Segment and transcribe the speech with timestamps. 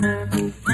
[0.00, 0.67] Música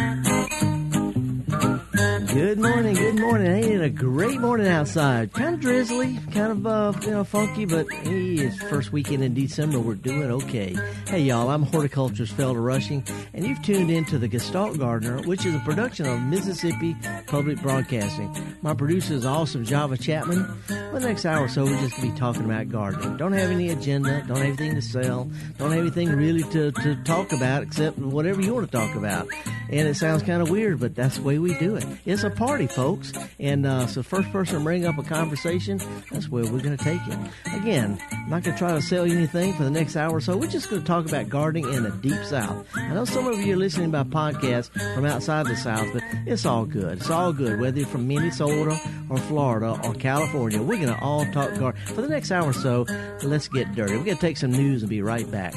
[2.35, 3.47] Good morning, good morning.
[3.47, 5.33] Ain't it a great morning outside?
[5.33, 9.35] Kind of drizzly, kind of uh, you know funky, but hey, it's first weekend in
[9.35, 9.79] December.
[9.79, 10.77] We're doing okay.
[11.07, 15.55] Hey y'all, I'm horticulturist Felder Rushing, and you've tuned into the Gestalt Gardener, which is
[15.55, 16.97] a production of Mississippi
[17.29, 18.35] Public Broadcasting.
[18.63, 20.45] My producer is awesome, Java Chapman.
[20.67, 23.17] For the next hour or so, we're just gonna be talking about gardening.
[23.17, 26.97] Don't have any agenda, don't have anything to sell, don't have anything really to, to
[27.05, 29.29] talk about except whatever you want to talk about.
[29.71, 31.85] And it sounds kind of weird, but that's the way we do it.
[32.05, 33.13] It's a party, folks.
[33.39, 36.85] And uh, so, first person to bring up a conversation, that's where we're going to
[36.85, 37.19] take it.
[37.55, 40.21] Again, I'm not going to try to sell you anything for the next hour or
[40.21, 40.37] so.
[40.37, 42.67] We're just going to talk about gardening in the deep South.
[42.75, 46.47] I know some of you are listening by podcast from outside the South, but it's
[46.47, 46.99] all good.
[46.99, 48.79] It's all good, whether you're from Minnesota
[49.11, 50.63] or Florida or California.
[50.63, 51.87] We're going to all talk gardening.
[51.87, 52.87] For the next hour or so,
[53.23, 53.97] let's get dirty.
[53.97, 55.55] We're going to take some news and be right back.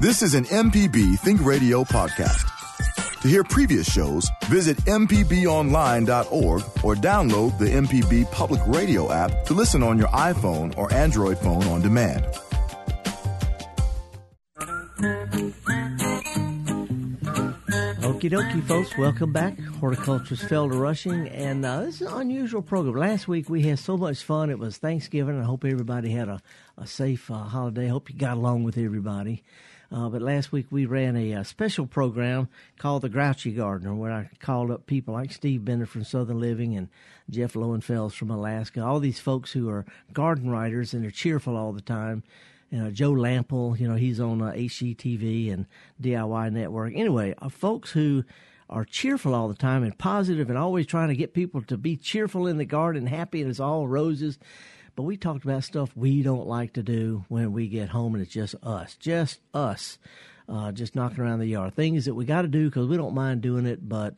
[0.00, 2.59] This is an MPB Think Radio podcast.
[3.22, 9.82] To hear previous shows, visit MPBOnline.org or download the MPB Public Radio app to listen
[9.82, 12.24] on your iPhone or Android phone on demand.
[18.00, 18.96] Okie dokie, folks.
[18.96, 19.58] Welcome back.
[19.58, 21.28] Horticulturist Felder Rushing.
[21.28, 22.96] And uh, this is an unusual program.
[22.96, 24.48] Last week we had so much fun.
[24.48, 25.38] It was Thanksgiving.
[25.38, 26.40] I hope everybody had a,
[26.78, 27.88] a safe uh, holiday.
[27.88, 29.42] Hope you got along with everybody.
[29.92, 34.12] Uh, but last week we ran a, a, special program called The Grouchy Gardener, where
[34.12, 36.88] I called up people like Steve Bender from Southern Living and
[37.28, 41.72] Jeff Lowenfels from Alaska, all these folks who are garden writers and they're cheerful all
[41.72, 42.22] the time.
[42.70, 45.66] You know, Joe Lamp'l, you know, he's on uh, HGTV and
[46.00, 46.92] DIY Network.
[46.94, 48.22] Anyway, uh, folks who
[48.68, 51.96] are cheerful all the time and positive and always trying to get people to be
[51.96, 54.38] cheerful in the garden, happy, and it's all roses.
[54.96, 58.22] But we talked about stuff we don't like to do when we get home and
[58.22, 59.98] it's just us, just us,
[60.48, 61.74] uh, just knocking around the yard.
[61.74, 64.14] Things that we got to do because we don't mind doing it, but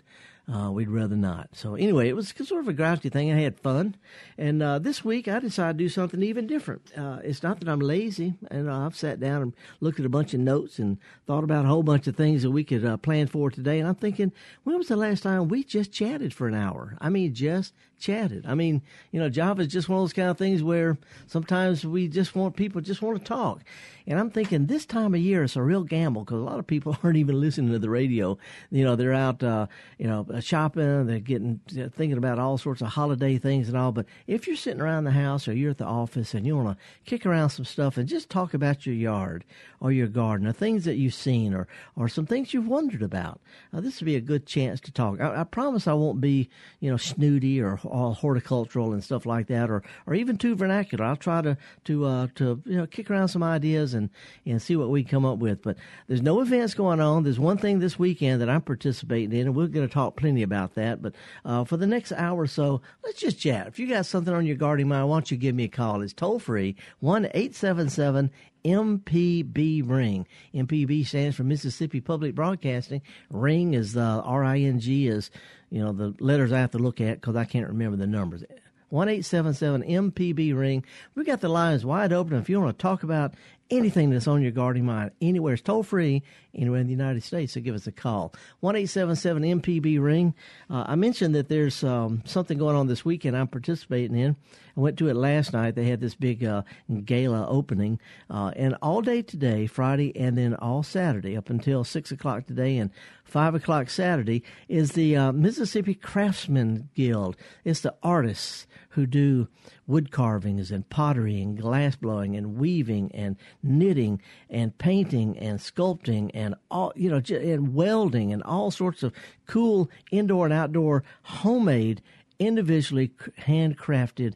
[0.52, 1.50] uh, we'd rather not.
[1.52, 3.32] So anyway, it was sort of a grouchy thing.
[3.32, 3.96] I had fun,
[4.36, 6.90] and uh, this week I decided to do something even different.
[6.96, 10.34] Uh, it's not that I'm lazy, and I've sat down and looked at a bunch
[10.34, 13.28] of notes and thought about a whole bunch of things that we could uh, plan
[13.28, 13.78] for today.
[13.78, 14.32] And I'm thinking,
[14.64, 16.96] when was the last time we just chatted for an hour?
[17.00, 17.72] I mean, just
[18.02, 18.44] chatted.
[18.46, 18.82] I mean,
[19.12, 20.98] you know, Java is just one of those kind of things where
[21.28, 23.62] sometimes we just want people just want to talk.
[24.06, 26.66] And I'm thinking this time of year it's a real gamble because a lot of
[26.66, 28.36] people aren't even listening to the radio.
[28.70, 29.68] You know, they're out, uh,
[29.98, 31.06] you know, shopping.
[31.06, 33.92] They're getting thinking about all sorts of holiday things and all.
[33.92, 36.76] But if you're sitting around the house or you're at the office and you want
[36.76, 39.44] to kick around some stuff and just talk about your yard
[39.80, 43.40] or your garden or things that you've seen or or some things you've wondered about,
[43.72, 45.20] uh, this would be a good chance to talk.
[45.20, 46.48] I, I promise I won't be,
[46.80, 51.04] you know, snooty or all horticultural and stuff like that, or or even too vernacular.
[51.04, 54.10] I'll try to to uh, to you know kick around some ideas and
[54.46, 55.62] and see what we come up with.
[55.62, 55.76] But
[56.08, 57.22] there's no events going on.
[57.22, 60.42] There's one thing this weekend that I'm participating in, and we're going to talk plenty
[60.42, 61.02] about that.
[61.02, 61.14] But
[61.44, 63.66] uh, for the next hour or so, let's just chat.
[63.66, 66.02] If you got something on your gardening mind, why don't you give me a call?
[66.02, 68.30] It's toll free one eight seven seven
[68.64, 70.26] MPB Ring.
[70.54, 73.02] MPB stands for Mississippi Public Broadcasting.
[73.30, 75.30] Ring is the R I N G is
[75.70, 78.44] you know the letters I have to look at because I can't remember the numbers.
[78.92, 80.84] One eight seven seven MPB ring.
[81.14, 82.36] We got the lines wide open.
[82.36, 83.32] If you want to talk about
[83.70, 86.22] anything that's on your gardening mind, anywhere, it's toll free
[86.54, 87.54] anywhere in the United States.
[87.54, 88.34] So give us a call.
[88.60, 90.34] One eight seven seven MPB ring.
[90.68, 93.34] Uh, I mentioned that there's um, something going on this weekend.
[93.34, 94.36] I'm participating in.
[94.76, 95.74] I went to it last night.
[95.74, 96.62] They had this big uh,
[97.04, 98.00] gala opening,
[98.30, 102.78] uh, and all day today, Friday, and then all Saturday up until six o'clock today
[102.78, 102.90] and
[103.24, 107.36] five o'clock Saturday is the uh, Mississippi Craftsman Guild.
[107.64, 109.48] It's the artists who do
[109.86, 116.30] wood carvings and pottery and glass blowing and weaving and knitting and painting and sculpting
[116.34, 119.12] and all you know and welding and all sorts of
[119.46, 122.02] cool indoor and outdoor homemade
[122.38, 123.10] individually
[123.40, 124.34] handcrafted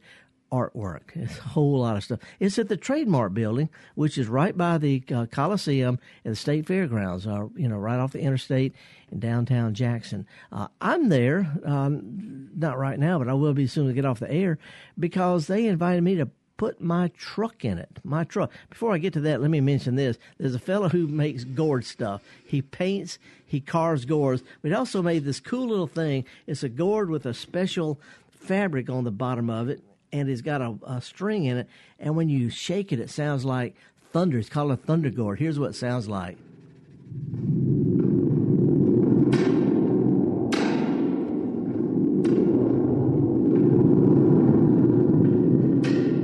[0.53, 1.03] artwork.
[1.15, 2.21] It's a whole lot of stuff.
[2.39, 6.37] It's at the Trade Mart Building, which is right by the uh, Coliseum and the
[6.37, 8.75] State Fairgrounds, uh, you know, right off the interstate
[9.11, 10.27] in downtown Jackson.
[10.53, 14.21] Uh, I'm there, um, not right now, but I will be soon to get off
[14.21, 14.59] the air
[14.99, 17.99] because they invited me to put my truck in it.
[18.03, 18.51] My truck.
[18.71, 20.17] Before I get to that, let me mention this.
[20.39, 22.23] There's a fellow who makes gourd stuff.
[22.47, 26.25] He paints, he carves gourds, but he also made this cool little thing.
[26.47, 28.01] It's a gourd with a special
[28.31, 29.83] fabric on the bottom of it
[30.13, 31.69] and it's got a, a string in it.
[31.99, 33.75] And when you shake it, it sounds like
[34.13, 34.39] thunder.
[34.39, 35.39] It's called a thunder gourd.
[35.39, 36.39] Here's what it sounds like.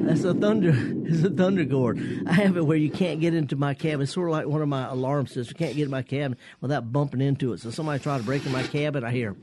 [0.07, 0.73] That's a thunder.
[1.07, 1.99] it's a thunder gourd.
[2.27, 4.03] I have it where you can't get into my cabin.
[4.03, 5.49] It's sort of like one of my alarm systems.
[5.49, 7.61] You can't get in my cabin without bumping into it.
[7.61, 9.35] So somebody try to break in my cabin, I hear.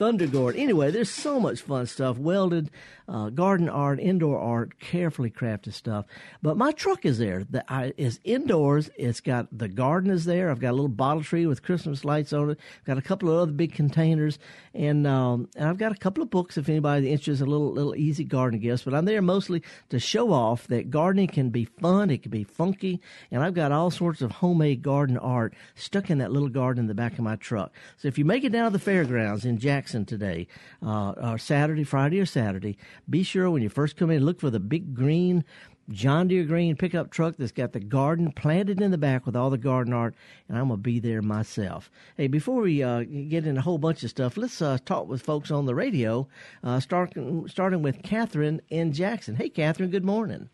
[0.00, 0.56] Thunder Gourd.
[0.56, 2.16] Anyway, there's so much fun stuff.
[2.16, 2.70] Welded,
[3.06, 6.06] uh, garden art, indoor art, carefully crafted stuff.
[6.40, 7.44] But my truck is there.
[7.44, 8.88] The, I, is indoors.
[8.96, 10.50] It's got the garden is there.
[10.50, 12.58] I've got a little bottle tree with Christmas lights on it.
[12.78, 14.38] I've got a couple of other big containers,
[14.72, 17.46] and um, and I've got a couple of books if anybody's interested.
[17.46, 18.84] A little little easy garden gifts.
[18.84, 22.08] But I'm there mostly to show off that gardening can be fun.
[22.08, 26.16] It can be funky, and I've got all sorts of homemade garden art stuck in
[26.18, 27.74] that little garden in the back of my truck.
[27.98, 30.46] So if you make it down to the fairgrounds in Jackson Jackson today,
[30.84, 32.76] uh, or Saturday, Friday or Saturday,
[33.08, 35.44] be sure when you first come in, look for the big green
[35.88, 39.50] John Deere green pickup truck that's got the garden planted in the back with all
[39.50, 40.14] the garden art,
[40.48, 41.90] and I'm gonna be there myself.
[42.16, 45.22] Hey, before we uh, get in a whole bunch of stuff, let's uh, talk with
[45.22, 46.28] folks on the radio.
[46.62, 47.12] Uh, start,
[47.48, 49.34] starting with Catherine in Jackson.
[49.34, 49.90] Hey, Catherine.
[49.90, 50.48] Good morning.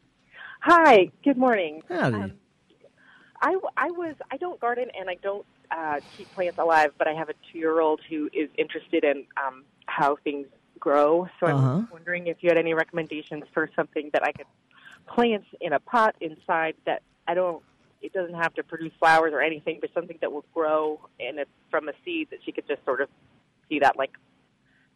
[0.60, 1.10] Hi.
[1.22, 1.82] Good morning.
[1.90, 2.16] Howdy.
[2.16, 2.32] Um,
[3.42, 7.14] I, I was I don't garden and I don't uh, keep plants alive, but I
[7.14, 10.46] have a two year old who is interested in um, how things
[10.78, 11.28] grow.
[11.40, 11.86] So I'm uh-huh.
[11.92, 14.46] wondering if you had any recommendations for something that I could
[15.06, 17.62] plant in a pot inside that I don't.
[18.02, 21.50] It doesn't have to produce flowers or anything, but something that will grow and it's
[21.70, 23.08] from a seed that she could just sort of
[23.68, 24.12] see that like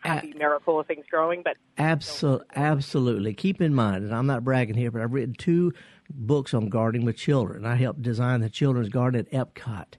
[0.00, 1.42] happy miracle of things growing.
[1.42, 3.34] But absolutely, absolutely.
[3.34, 5.72] Keep in mind, and I'm not bragging here, but I've written two
[6.08, 7.64] books on gardening with children.
[7.64, 9.94] I helped design the children's garden at Epcot.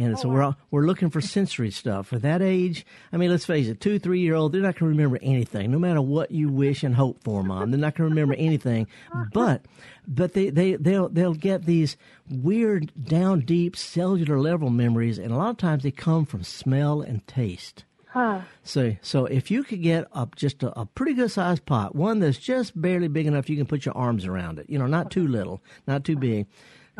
[0.00, 0.56] And oh, so oh, wow.
[0.70, 2.86] we're we're looking for sensory stuff for that age.
[3.12, 5.70] I mean, let's face it, two, three year old, they're not going to remember anything,
[5.70, 7.70] no matter what you wish and hope for, mom.
[7.70, 8.86] They're not going to remember anything.
[9.32, 9.64] But
[10.06, 11.96] but they they they'll they'll get these
[12.30, 17.00] weird down deep cellular level memories, and a lot of times they come from smell
[17.00, 17.84] and taste.
[18.12, 18.40] Huh.
[18.64, 22.18] So, so if you could get up just a, a, pretty good sized pot, one
[22.18, 25.12] that's just barely big enough you can put your arms around it, you know, not
[25.12, 26.48] too little, not too big,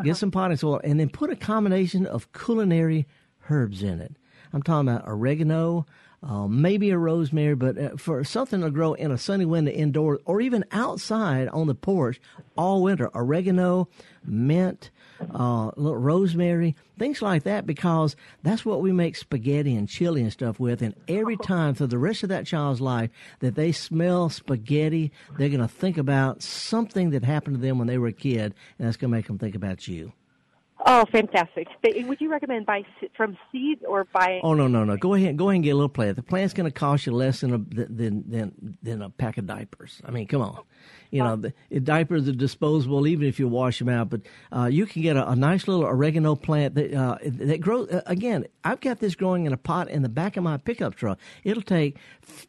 [0.03, 3.07] Get some potting soil and then put a combination of culinary
[3.49, 4.15] herbs in it.
[4.53, 5.85] I'm talking about oregano,
[6.23, 10.19] uh, maybe a rosemary, but uh, for something to grow in a sunny window indoors
[10.25, 12.19] or even outside on the porch
[12.57, 13.87] all winter, oregano,
[14.25, 14.91] mint,
[15.33, 20.31] uh, little rosemary, things like that, because that's what we make spaghetti and chili and
[20.31, 20.81] stuff with.
[20.81, 23.09] And every time for the rest of that child's life
[23.39, 27.87] that they smell spaghetti, they're going to think about something that happened to them when
[27.87, 30.13] they were a kid, and that's going to make them think about you.
[30.85, 31.67] Oh, fantastic!
[31.83, 32.83] Would you recommend buy
[33.15, 34.39] from seed or buy?
[34.43, 34.97] Oh no, no, no!
[34.97, 36.15] Go ahead, go ahead and get a little plant.
[36.15, 39.45] The plant's going to cost you less than a than than than a pack of
[39.45, 40.01] diapers.
[40.05, 40.63] I mean, come on,
[41.11, 44.09] you know, the, diapers are disposable even if you wash them out.
[44.09, 47.89] But uh, you can get a, a, nice little oregano plant that uh, that grows.
[47.89, 50.95] Uh, again, I've got this growing in a pot in the back of my pickup
[50.95, 51.19] truck.
[51.43, 51.97] It'll take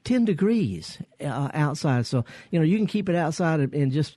[0.04, 4.16] ten degrees uh, outside, so you know you can keep it outside and just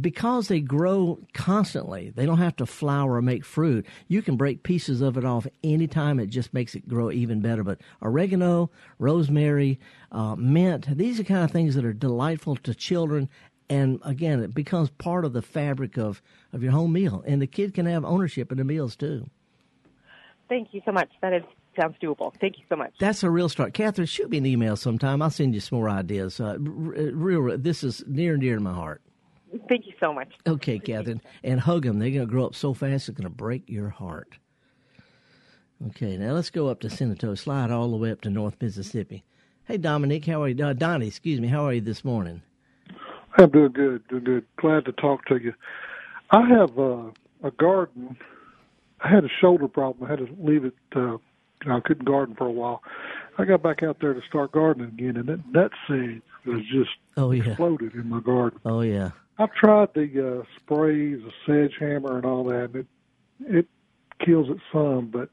[0.00, 3.86] because they grow constantly, they don't have to flower or make fruit.
[4.08, 6.20] You can break pieces of it off anytime.
[6.20, 7.62] It just makes it grow even better.
[7.64, 9.80] But oregano, rosemary,
[10.12, 13.28] uh, mint, these are kind of things that are delightful to children.
[13.68, 16.22] And again, it becomes part of the fabric of,
[16.52, 17.22] of your home meal.
[17.26, 19.28] And the kid can have ownership in the meals too.
[20.48, 21.08] Thank you so much.
[21.22, 21.42] That is
[21.78, 22.32] sounds doable.
[22.40, 22.94] Thank you so much.
[22.98, 23.74] That's a real start.
[23.74, 25.20] Catherine, shoot me an email sometime.
[25.20, 26.40] I'll send you some more ideas.
[26.40, 29.02] Uh, real, this is near and dear to my heart.
[29.68, 30.32] Thank you so much.
[30.46, 31.20] Okay, Catherine.
[31.42, 31.98] And hug them.
[31.98, 34.38] They're going to grow up so fast, it's going to break your heart.
[35.88, 39.24] Okay, now let's go up to Senatobia, slide all the way up to North Mississippi.
[39.64, 40.64] Hey, Dominique, how are you?
[40.64, 42.40] Uh, Donnie, excuse me, how are you this morning?
[43.36, 44.46] I'm doing good, doing good.
[44.56, 45.52] Glad to talk to you.
[46.30, 47.10] I have uh,
[47.42, 48.16] a garden.
[49.00, 50.06] I had a shoulder problem.
[50.06, 50.74] I had to leave it.
[50.94, 51.18] Uh,
[51.68, 52.82] I couldn't garden for a while.
[53.38, 56.90] I got back out there to start gardening again, and that nut seed was just
[57.18, 57.44] oh, yeah.
[57.44, 58.58] exploded in my garden.
[58.64, 59.10] Oh yeah.
[59.38, 62.70] I've tried the uh, sprays, the Sedgehammer, and all that.
[62.72, 62.86] And it
[63.40, 63.66] it
[64.24, 65.28] kills it some, but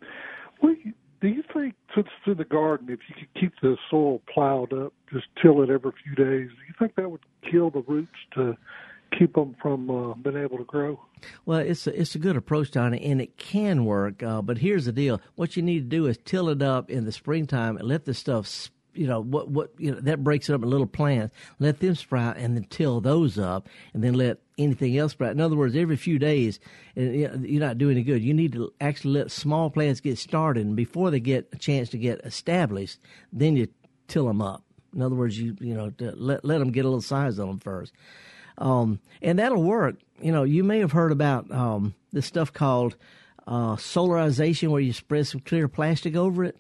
[0.59, 0.75] what
[1.21, 1.75] do you think?
[1.95, 5.61] Since it's in the garden, if you could keep the soil plowed up, just till
[5.61, 8.57] it every few days, do you think that would kill the roots to
[9.17, 10.99] keep them from uh, being able to grow?
[11.45, 14.21] Well, it's a, it's a good approach, Donnie, and it can work.
[14.21, 17.05] Uh, but here's the deal: what you need to do is till it up in
[17.05, 18.47] the springtime and let the stuff
[18.93, 21.33] you know what what you know that breaks it up in little plants.
[21.59, 25.31] Let them sprout and then till those up, and then let anything else sprout.
[25.31, 26.59] In other words, every few days,
[26.95, 28.21] you're not doing any good.
[28.21, 31.89] You need to actually let small plants get started, and before they get a chance
[31.89, 32.99] to get established,
[33.31, 33.67] then you
[34.07, 34.63] till them up.
[34.93, 37.59] In other words, you you know let let them get a little size on them
[37.59, 37.93] first,
[38.57, 39.95] um, and that'll work.
[40.21, 42.95] You know, you may have heard about um, this stuff called
[43.47, 46.59] uh, solarization, where you spread some clear plastic over it.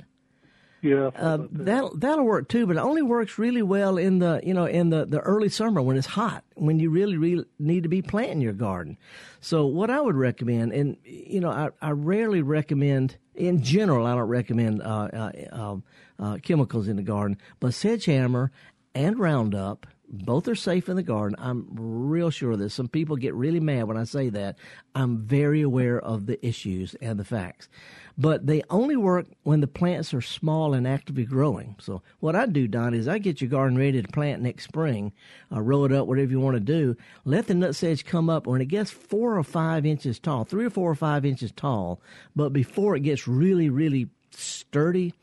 [0.83, 4.53] Yeah, uh, that that'll work too, but it only works really well in the you
[4.53, 7.89] know in the, the early summer when it's hot, when you really really need to
[7.89, 8.97] be planting your garden.
[9.39, 14.13] So what I would recommend, and you know I, I rarely recommend in general I
[14.13, 15.83] don't recommend uh, uh, um,
[16.19, 18.49] uh, chemicals in the garden, but Sedgehammer
[18.93, 21.35] and Roundup both are safe in the garden.
[21.39, 22.73] I'm real sure of this.
[22.73, 24.57] Some people get really mad when I say that.
[24.93, 27.67] I'm very aware of the issues and the facts.
[28.17, 31.75] But they only work when the plants are small and actively growing.
[31.79, 35.13] So what I do, Don, is I get your garden ready to plant next spring,
[35.51, 36.95] uh, roll it up, whatever you want to do.
[37.25, 40.65] Let the nut nutsedge come up when it gets four or five inches tall, three
[40.65, 41.99] or four or five inches tall.
[42.35, 45.13] But before it gets really, really sturdy,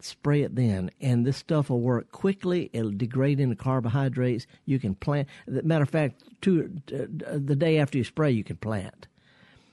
[0.00, 2.70] spray it then, and this stuff will work quickly.
[2.72, 4.46] It'll degrade into carbohydrates.
[4.64, 5.28] You can plant.
[5.46, 7.06] Matter of fact, two, uh,
[7.38, 9.06] the day after you spray, you can plant.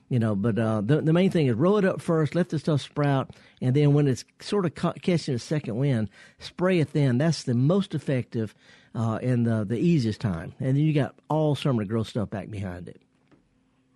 [0.10, 2.58] You know, but uh, the the main thing is roll it up first, let the
[2.58, 6.94] stuff sprout, and then when it's sort of ca- catching a second wind, spray it.
[6.94, 8.56] Then that's the most effective
[8.96, 10.54] uh, and the the easiest time.
[10.60, 13.00] And then you got all summer to grow stuff back behind it.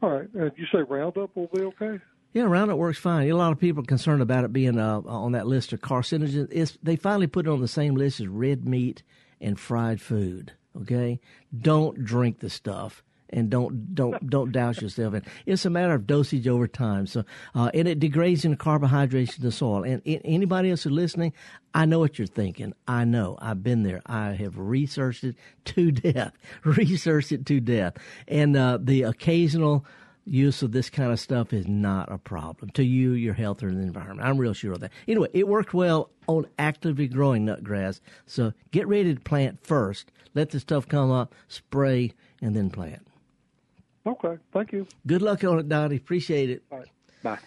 [0.04, 2.00] All right, and you say Roundup will be okay?
[2.34, 3.30] Yeah, Roundup works fine.
[3.30, 6.48] A lot of people are concerned about it being uh, on that list of carcinogens.
[6.52, 9.02] It's, they finally put it on the same list as red meat
[9.42, 10.52] and fried food.
[10.80, 11.20] Okay,
[11.58, 13.04] don't drink the stuff
[13.34, 15.24] and don't don't don't douse yourself in.
[15.46, 17.08] It's a matter of dosage over time.
[17.08, 17.24] So,
[17.56, 19.84] uh, and it degrades into carbohydrates in the soil.
[19.84, 21.34] And, and anybody else who's listening,
[21.74, 22.74] I know what you're thinking.
[22.88, 23.38] I know.
[23.42, 24.02] I've been there.
[24.06, 25.36] I have researched it
[25.66, 26.34] to death.
[26.64, 27.96] researched it to death.
[28.28, 29.86] And uh, the occasional
[30.26, 33.72] use of this kind of stuff is not a problem to you, your health, or
[33.72, 34.28] the environment.
[34.28, 34.92] I'm real sure of that.
[35.08, 38.00] Anyway, it worked well on actively growing nutgrass.
[38.26, 40.12] So get ready to plant first.
[40.34, 43.06] Let the stuff come up, spray, and then plant.
[44.06, 44.88] Okay, thank you.
[45.08, 45.96] Good luck on it, Donnie.
[45.96, 46.64] Appreciate it.
[46.72, 46.90] All right.
[47.24, 47.40] Bye.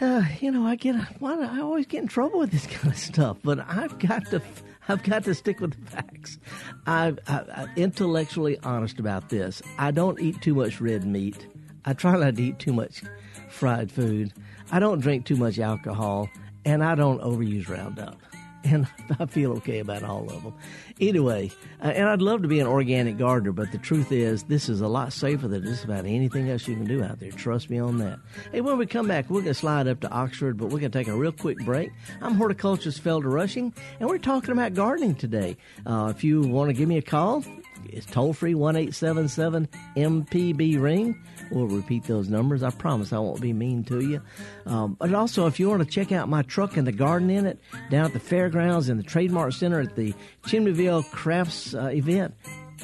[0.00, 2.98] Uh, you know, I get why I always get in trouble with this kind of
[2.98, 4.42] stuff, but I've got to
[4.88, 6.38] I've got to stick with the facts.
[6.86, 9.60] I'm, I'm intellectually honest about this.
[9.78, 11.46] I don't eat too much red meat.
[11.84, 13.02] I try not to eat too much
[13.50, 14.32] fried food.
[14.72, 16.30] I don't drink too much alcohol,
[16.64, 18.16] and I don't overuse Roundup.
[18.64, 18.88] And
[19.18, 20.52] I feel okay about all of them.
[21.00, 24.68] Anyway, uh, and I'd love to be an organic gardener, but the truth is, this
[24.68, 27.30] is a lot safer than just about anything else you can do out there.
[27.30, 28.18] Trust me on that.
[28.50, 30.90] Hey, when we come back, we're going to slide up to Oxford, but we're going
[30.90, 31.92] to take a real quick break.
[32.20, 35.56] I'm horticulturist Felder Rushing, and we're talking about gardening today.
[35.86, 37.44] Uh, if you want to give me a call,
[37.86, 41.22] it's toll free one eight seven seven MPB ring.
[41.50, 42.62] We'll repeat those numbers.
[42.62, 44.22] I promise I won't be mean to you.
[44.66, 47.46] Um, but also, if you want to check out my truck and the garden in
[47.46, 47.58] it
[47.90, 50.14] down at the fairgrounds in the Trade Mart Center at the
[50.44, 52.34] Chimneyville Crafts uh, event,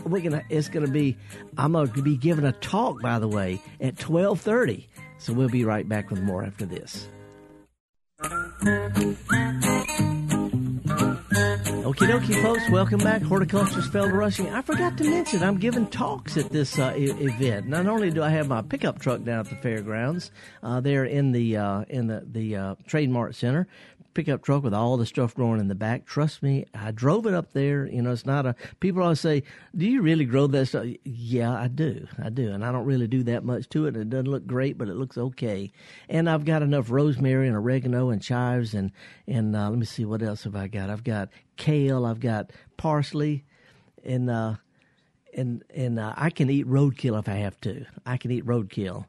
[0.05, 0.43] we're gonna.
[0.49, 1.17] It's gonna be.
[1.57, 4.89] I'm gonna be giving a talk, by the way, at twelve thirty.
[5.19, 7.09] So we'll be right back with more after this.
[11.95, 12.69] Okie dokie, folks.
[12.71, 13.23] Welcome back.
[13.23, 14.49] Horticulturist Felder Rushing.
[14.51, 17.69] I forgot to mention I'm giving talks at this uh, e- event.
[17.69, 20.33] Not only do I have my pickup truck down at the fairgrounds,
[20.65, 23.69] uh, there in the uh, in the the uh, Trade Mart center,
[24.15, 26.07] pickup truck with all the stuff growing in the back.
[26.07, 27.87] Trust me, I drove it up there.
[27.87, 28.55] You know, it's not a.
[28.81, 29.43] People always say,
[29.77, 32.07] "Do you really grow that stuff?" Yeah, I do.
[32.23, 33.97] I do, and I don't really do that much to it.
[33.97, 35.73] It doesn't look great, but it looks okay.
[36.09, 38.93] And I've got enough rosemary and oregano and chives and
[39.27, 40.91] and uh, let me see what else have I got.
[40.91, 42.07] I've got kale.
[42.07, 43.45] I've got parsley,
[44.05, 44.55] and uh,
[45.37, 47.85] and and uh, I can eat roadkill if I have to.
[48.07, 49.07] I can eat roadkill.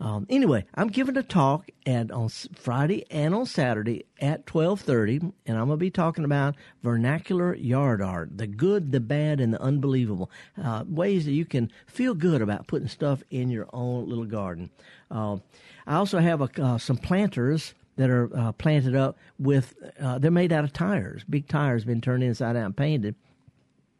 [0.00, 5.58] Um, anyway, I'm giving a talk at on Friday and on Saturday at 12:30, and
[5.58, 9.60] I'm going to be talking about vernacular yard art, the good, the bad, and the
[9.60, 10.30] unbelievable
[10.62, 14.70] uh, ways that you can feel good about putting stuff in your own little garden.
[15.10, 15.38] Uh,
[15.86, 19.74] I also have a, uh, some planters that are uh, planted up with.
[20.00, 21.24] Uh, they're made out of tires.
[21.28, 23.16] Big tires been turned inside out and painted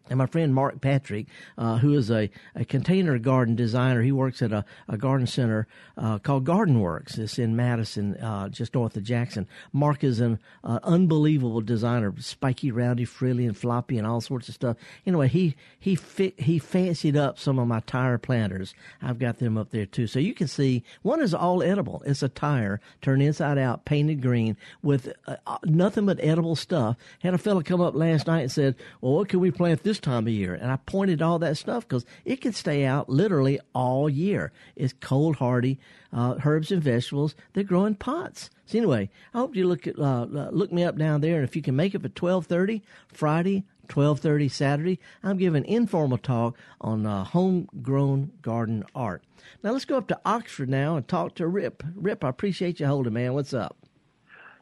[0.08, 4.42] and my friend Mark Patrick, uh, who is a, a container garden designer, he works
[4.42, 7.18] at a, a garden center uh, called Garden Works.
[7.18, 9.46] It's in Madison, uh, just north of Jackson.
[9.72, 14.54] Mark is an uh, unbelievable designer, spiky, roundy, frilly, and floppy, and all sorts of
[14.54, 14.76] stuff.
[15.06, 15.98] Anyway, he he
[16.38, 18.74] he fancied up some of my tire planters.
[19.02, 22.02] I've got them up there too, so you can see one is all edible.
[22.06, 26.96] It's a tire turned inside out, painted green, with uh, nothing but edible stuff.
[27.20, 29.97] Had a fellow come up last night and said, "Well, what can we plant this?"
[30.00, 30.54] Time of year.
[30.54, 34.52] And I pointed all that stuff because it can stay out literally all year.
[34.76, 35.78] It's cold hardy
[36.12, 37.34] uh, herbs and vegetables.
[37.52, 38.50] They grow in pots.
[38.66, 41.56] So anyway, I hope you look at uh, look me up down there, and if
[41.56, 46.18] you can make it for twelve thirty Friday, twelve thirty Saturday, I'm giving an informal
[46.18, 49.22] talk on uh, homegrown garden art.
[49.62, 51.82] Now let's go up to Oxford now and talk to Rip.
[51.94, 53.32] Rip, I appreciate you holding, man.
[53.32, 53.76] What's up?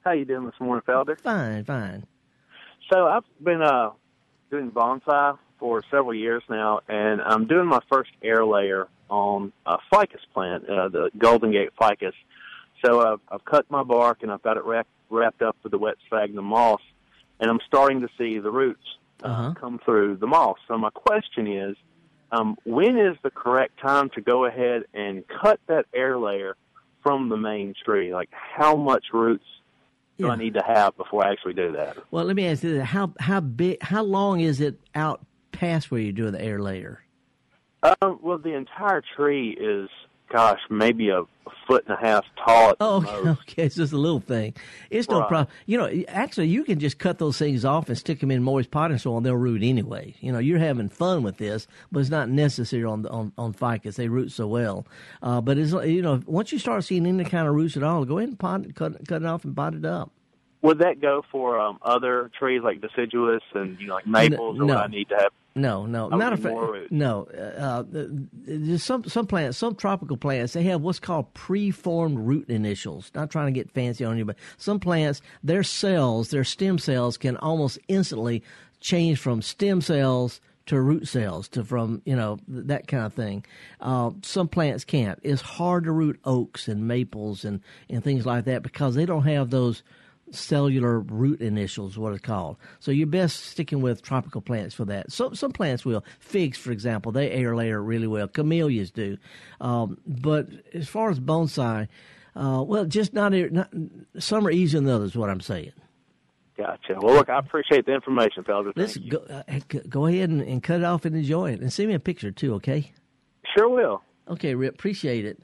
[0.04, 1.20] How you doing this morning, Felder?
[1.20, 2.06] Fine, fine.
[2.92, 3.90] So I've been uh,
[4.50, 9.78] doing bonsai for several years now, and I'm doing my first air layer on a
[9.90, 12.14] ficus plant, uh, the Golden Gate ficus.
[12.84, 15.78] So I've, I've cut my bark and I've got it wrapped, wrapped up with the
[15.78, 16.80] wet sphagnum moss,
[17.40, 18.82] and I'm starting to see the roots
[19.22, 19.54] uh, uh-huh.
[19.58, 20.58] come through the moss.
[20.68, 21.76] So my question is,
[22.32, 26.56] um, when is the correct time to go ahead and cut that air layer
[27.02, 28.12] from the main tree?
[28.12, 29.44] Like how much roots
[30.18, 30.32] do yeah.
[30.32, 31.96] I need to have before I actually do that?
[32.10, 35.90] Well, let me ask you this: how how big, how long is it out past
[35.90, 37.02] where you do the air layer?
[37.82, 39.88] Um, well, the entire tree is
[40.28, 41.22] gosh, maybe a,
[41.66, 42.74] foot and a half tall.
[42.80, 43.30] oh, okay.
[43.30, 43.62] okay.
[43.64, 44.54] It's just a little thing.
[44.90, 45.48] It's no problem.
[45.66, 48.70] You know, actually, you can just cut those things off and stick them in moist
[48.70, 50.14] potting soil, and they'll root anyway.
[50.20, 53.96] You know, you're having fun with this, but it's not necessary on on on ficus.
[53.96, 54.86] They root so well.
[55.22, 58.04] Uh, but it's you know, once you start seeing any kind of roots at all,
[58.04, 60.10] go ahead and pot, cut cut it off and pot it up.
[60.62, 64.64] Would that go for um, other trees like deciduous and you know, like maples, no,
[64.64, 64.76] or no.
[64.76, 65.32] I need to have?
[65.56, 67.24] No, no, matter of fact, no.
[67.24, 73.10] Uh, there's some some plants, some tropical plants, they have what's called preformed root initials.
[73.14, 77.16] Not trying to get fancy on you, but some plants, their cells, their stem cells,
[77.16, 78.42] can almost instantly
[78.80, 83.44] change from stem cells to root cells to from you know that kind of thing.
[83.80, 85.18] Uh, some plants can't.
[85.22, 89.26] It's hard to root oaks and maples and and things like that because they don't
[89.26, 89.82] have those
[90.30, 92.56] cellular root initials, what it's called.
[92.80, 95.12] So you're best sticking with tropical plants for that.
[95.12, 96.04] Some some plants will.
[96.18, 98.28] Figs, for example, they air layer really well.
[98.28, 99.16] Camellias do.
[99.60, 101.88] Um, but as far as bonsai,
[102.34, 103.70] uh, well, just not, not
[104.18, 105.16] some are easier than others.
[105.16, 105.72] What I'm saying.
[106.56, 106.96] Gotcha.
[107.00, 108.72] Well, look, I appreciate the information, fellas.
[108.76, 111.88] Let's go, uh, go ahead and, and cut it off and enjoy it, and send
[111.88, 112.54] me a picture too.
[112.54, 112.92] Okay.
[113.56, 114.02] Sure will.
[114.28, 114.74] Okay, Rip.
[114.74, 115.40] Appreciate it.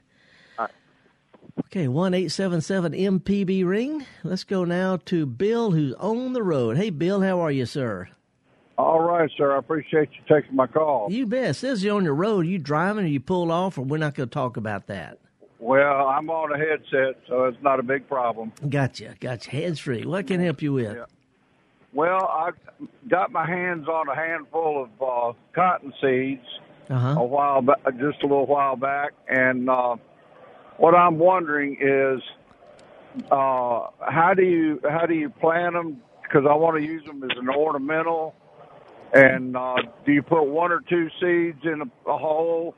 [1.58, 4.06] Okay, one eight seven seven MPB ring.
[4.24, 6.76] Let's go now to Bill, who's on the road.
[6.76, 8.08] Hey, Bill, how are you, sir?
[8.78, 9.54] All right, sir.
[9.54, 11.08] I appreciate you taking my call.
[11.10, 11.56] You bet.
[11.56, 12.46] Says you're on the road.
[12.46, 15.18] Are you driving, or you pulled off, or we're not going to talk about that.
[15.58, 18.52] Well, I'm on a headset, so it's not a big problem.
[18.68, 19.50] Gotcha, gotcha.
[19.50, 20.04] Hands free.
[20.04, 20.96] What can I help you with?
[20.96, 21.04] Yeah.
[21.92, 22.50] Well, I
[23.08, 26.46] got my hands on a handful of uh, cotton seeds
[26.88, 27.20] uh-huh.
[27.20, 29.96] a while back, just a little while back, and uh,
[30.78, 32.22] what I'm wondering is,
[33.30, 36.02] uh, how do you how do you plant them?
[36.22, 38.34] Because I want to use them as an ornamental.
[39.12, 42.74] And uh, do you put one or two seeds in a, a hole?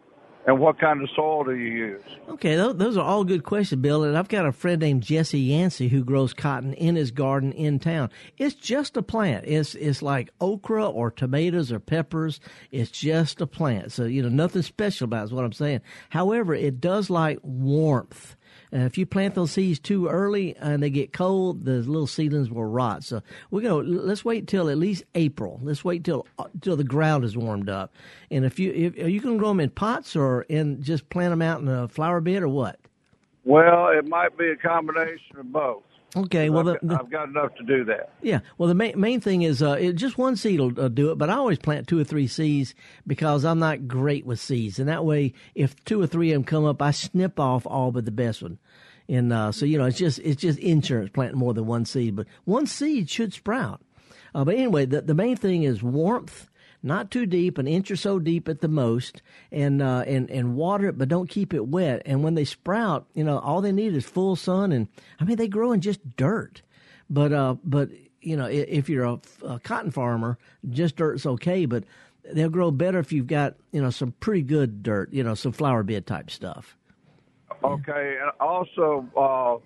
[0.46, 2.02] And what kind of soil do you use?
[2.28, 4.04] Okay, those are all good questions, Bill.
[4.04, 7.78] And I've got a friend named Jesse Yancey who grows cotton in his garden in
[7.78, 8.10] town.
[8.36, 9.46] It's just a plant.
[9.46, 12.40] It's it's like okra or tomatoes or peppers.
[12.70, 13.92] It's just a plant.
[13.92, 15.80] So you know nothing special about it is what I'm saying.
[16.10, 18.36] However, it does like warmth.
[18.74, 22.50] And if you plant those seeds too early and they get cold, the little seedlings
[22.50, 23.04] will rot.
[23.04, 25.60] So we're to let's wait till at least April.
[25.62, 26.26] Let's wait till
[26.60, 27.94] till the ground is warmed up.
[28.32, 31.30] And if you if, are you to grow them in pots or in just plant
[31.30, 32.80] them out in a flower bed or what?
[33.44, 35.84] Well, it might be a combination of both.
[36.16, 38.12] Okay, well, I've, the, the, I've, got enough to do that.
[38.22, 41.10] Yeah, well, the main main thing is uh, it, just one seed will uh, do
[41.10, 42.74] it, but I always plant two or three seeds
[43.06, 46.44] because I'm not great with seeds, and that way, if two or three of them
[46.44, 48.58] come up, I snip off all but the best one.
[49.08, 52.16] And uh, so you know, it's just it's just insurance planting more than one seed,
[52.16, 53.80] but one seed should sprout.
[54.34, 56.48] Uh, but anyway, the the main thing is warmth
[56.84, 60.54] not too deep, an inch or so deep at the most, and uh, and and
[60.54, 62.02] water it, but don't keep it wet.
[62.04, 64.88] And when they sprout, you know, all they need is full sun, and
[65.18, 66.60] I mean they grow in just dirt.
[67.08, 67.88] But uh, but
[68.20, 70.38] you know, if you're a, a cotton farmer,
[70.68, 71.84] just dirt's okay, but
[72.32, 75.52] they'll grow better if you've got you know some pretty good dirt, you know, some
[75.52, 76.76] flower bed type stuff.
[77.64, 79.56] Okay, and also, uh,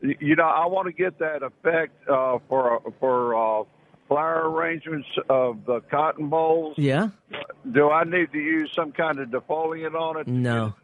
[0.00, 3.64] you know, I want to get that effect uh, for for uh,
[4.08, 6.76] flower arrangements of the cotton bolls.
[6.78, 7.08] Yeah.
[7.70, 10.26] Do I need to use some kind of defoliant on it?
[10.26, 10.74] no.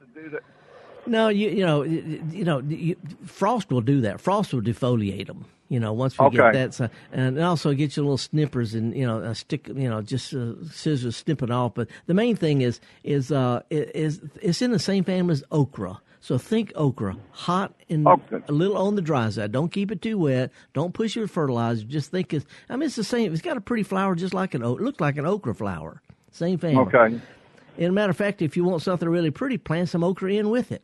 [1.06, 4.20] No, you you know you know you, frost will do that.
[4.20, 5.46] Frost will defoliate them.
[5.68, 6.36] You know, once we okay.
[6.36, 9.88] get that, so, and also get you little snippers and you know a stick, you
[9.88, 11.74] know, just uh, scissors snipping off.
[11.74, 16.00] But the main thing is is uh is it's in the same family as okra.
[16.20, 18.38] So think okra, hot and okay.
[18.48, 19.52] a little on the dry side.
[19.52, 20.50] Don't keep it too wet.
[20.74, 21.84] Don't push your fertilizer.
[21.84, 22.44] Just think it's.
[22.68, 23.32] I mean, it's the same.
[23.32, 24.62] It's got a pretty flower, just like an.
[24.62, 26.02] It looks like an okra flower.
[26.32, 26.78] Same family.
[26.78, 27.20] Okay.
[27.78, 30.50] And a matter of fact, if you want something really pretty, plant some okra in
[30.50, 30.82] with it.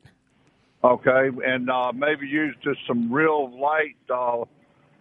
[0.85, 4.45] Okay, and uh, maybe use just some real light uh,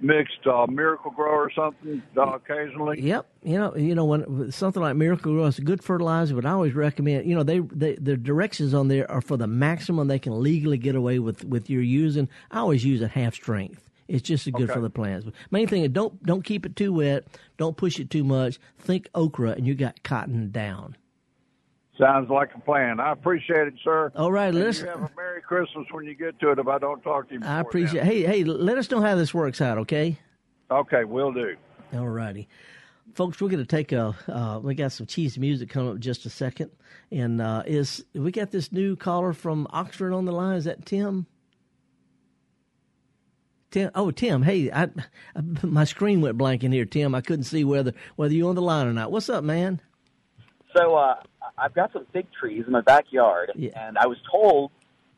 [0.03, 3.01] mixed uh, Miracle-Gro or something uh, occasionally.
[3.01, 6.51] Yep, you know, you know when something like Miracle-Gro is a good fertilizer, but I
[6.51, 7.27] always recommend.
[7.27, 10.77] You know, they, they the directions on there are for the maximum they can legally
[10.77, 12.29] get away with with your using.
[12.51, 13.89] I always use a half strength.
[14.07, 14.73] It's just as good okay.
[14.73, 15.27] for the plants.
[15.49, 17.25] Main thing is don't don't keep it too wet.
[17.57, 18.59] Don't push it too much.
[18.77, 20.97] Think okra, and you got cotton down.
[21.99, 22.99] Sounds like a plan.
[22.99, 24.11] I appreciate it, sir.
[24.15, 24.85] All right, listen.
[24.85, 26.59] You have a Merry Christmas when you get to it.
[26.59, 28.03] If I don't talk to you, I appreciate.
[28.03, 30.17] Hey, hey, let us know how this works out, okay?
[30.71, 31.55] Okay, we'll do.
[31.93, 32.47] All righty.
[33.13, 34.15] Folks, we're going to take a.
[34.27, 36.71] Uh, we got some cheesy music coming up in just a second,
[37.11, 40.55] and uh, is we got this new caller from Oxford on the line?
[40.55, 41.27] Is that Tim?
[43.69, 44.83] Tim, oh Tim, hey, I,
[45.35, 47.13] I, my screen went blank in here, Tim.
[47.13, 49.11] I couldn't see whether whether you on the line or not.
[49.11, 49.79] What's up, man?
[50.75, 51.15] So uh,
[51.57, 53.71] I've got some fig trees in my backyard, Yeah.
[53.75, 54.71] and I was told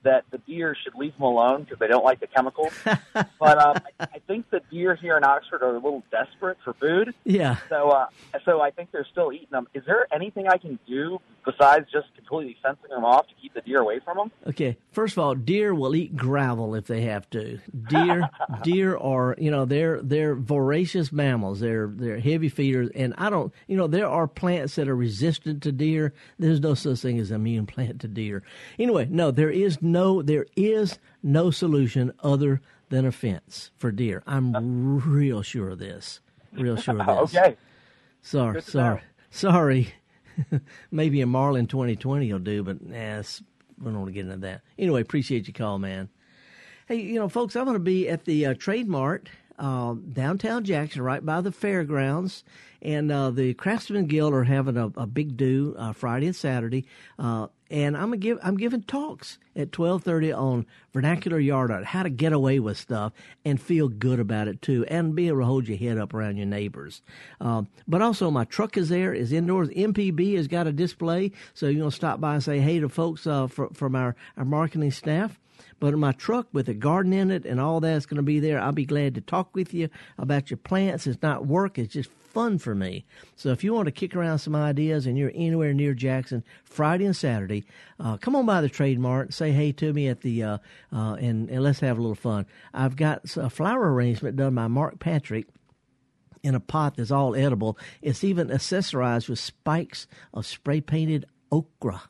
[0.05, 2.71] that the deer should leave them alone because they don't like the chemicals.
[2.83, 6.73] but um, I, I think the deer here in Oxford are a little desperate for
[6.73, 7.13] food.
[7.25, 7.57] Yeah.
[7.69, 8.07] So, uh,
[8.45, 9.67] so I think they're still eating them.
[9.73, 13.61] Is there anything I can do besides just completely fencing them off to keep the
[13.61, 14.31] deer away from them?
[14.47, 17.59] Okay, first of all, deer will eat gravel if they have to.
[17.89, 18.29] Deer,
[18.63, 21.59] deer are you know they're they're voracious mammals.
[21.59, 25.63] They're they're heavy feeders, and I don't you know there are plants that are resistant
[25.63, 26.13] to deer.
[26.37, 28.43] There's no such thing as immune plant to deer.
[28.77, 34.23] Anyway, no, there is no there is no solution other than a fence for deer.
[34.27, 36.21] I'm real sure of this.
[36.53, 37.35] Real sure of this.
[37.35, 37.57] okay.
[38.21, 39.93] Sorry, sorry, sorry.
[40.91, 43.21] Maybe a Marlin 2020 will do, but nah,
[43.79, 44.61] we don't want to get into that.
[44.77, 46.09] Anyway, appreciate your call, man.
[46.87, 50.63] Hey, you know, folks, I'm going to be at the uh, Trade Mart uh, downtown
[50.63, 52.43] Jackson, right by the fairgrounds,
[52.81, 56.85] and uh, the Craftsman Guild are having a, a big do uh, Friday and Saturday,
[57.17, 62.09] uh, and I'm give I'm giving talks at 12:30 on vernacular yard art, how to
[62.09, 63.13] get away with stuff
[63.43, 66.37] and feel good about it too, and be able to hold your head up around
[66.37, 67.01] your neighbors.
[67.41, 69.69] Um, but also, my truck is there, is indoors.
[69.69, 73.25] MPB has got a display, so you're gonna stop by and say hey to folks
[73.25, 75.39] uh, fr- from our our marketing staff.
[75.79, 78.59] But my truck with a garden in it and all that's going to be there,
[78.59, 81.05] I'll be glad to talk with you about your plants.
[81.05, 83.05] It's not work, it's just fun for me.
[83.35, 87.05] So if you want to kick around some ideas and you're anywhere near Jackson, Friday
[87.05, 87.65] and Saturday,
[87.99, 90.57] uh, come on by the Trade Mart, say hey to me at the, uh,
[90.93, 92.45] uh, and, and let's have a little fun.
[92.73, 95.47] I've got a flower arrangement done by Mark Patrick
[96.43, 97.77] in a pot that's all edible.
[98.01, 102.03] It's even accessorized with spikes of spray painted okra.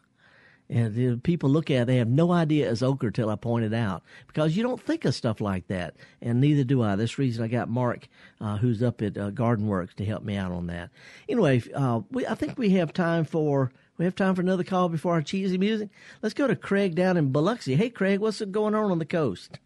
[0.67, 3.73] And people look at it, they have no idea it's okra till I point it
[3.73, 6.95] out because you don't think of stuff like that, and neither do I.
[6.95, 8.07] This reason I got Mark,
[8.41, 10.89] uh, who's up at uh, Garden Works, to help me out on that.
[11.29, 14.89] Anyway, uh, we, I think we have time for we have time for another call
[14.89, 15.89] before our cheesy music.
[16.23, 17.75] Let's go to Craig down in Biloxi.
[17.75, 19.59] Hey, Craig, what's going on on the coast?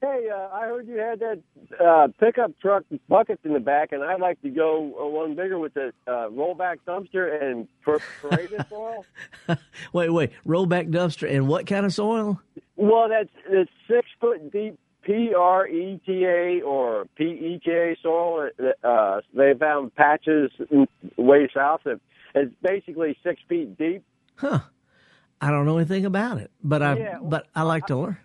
[0.00, 1.42] Hey, uh, I heard you had that
[1.82, 5.58] uh, pickup truck buckets in the back, and I'd like to go uh, one bigger
[5.58, 9.06] with the uh, rollback dumpster and per- parade soil.
[9.92, 12.40] wait, wait, rollback dumpster and what kind of soil?
[12.76, 17.70] Well, that's it's six foot deep P R E T A or P E T
[17.70, 18.50] A soil.
[18.84, 20.50] Uh, they found patches
[21.16, 22.00] way south that
[22.34, 24.04] it's basically six feet deep.
[24.34, 24.60] Huh.
[25.40, 28.18] I don't know anything about it, but I Yeah, well, but I like to learn.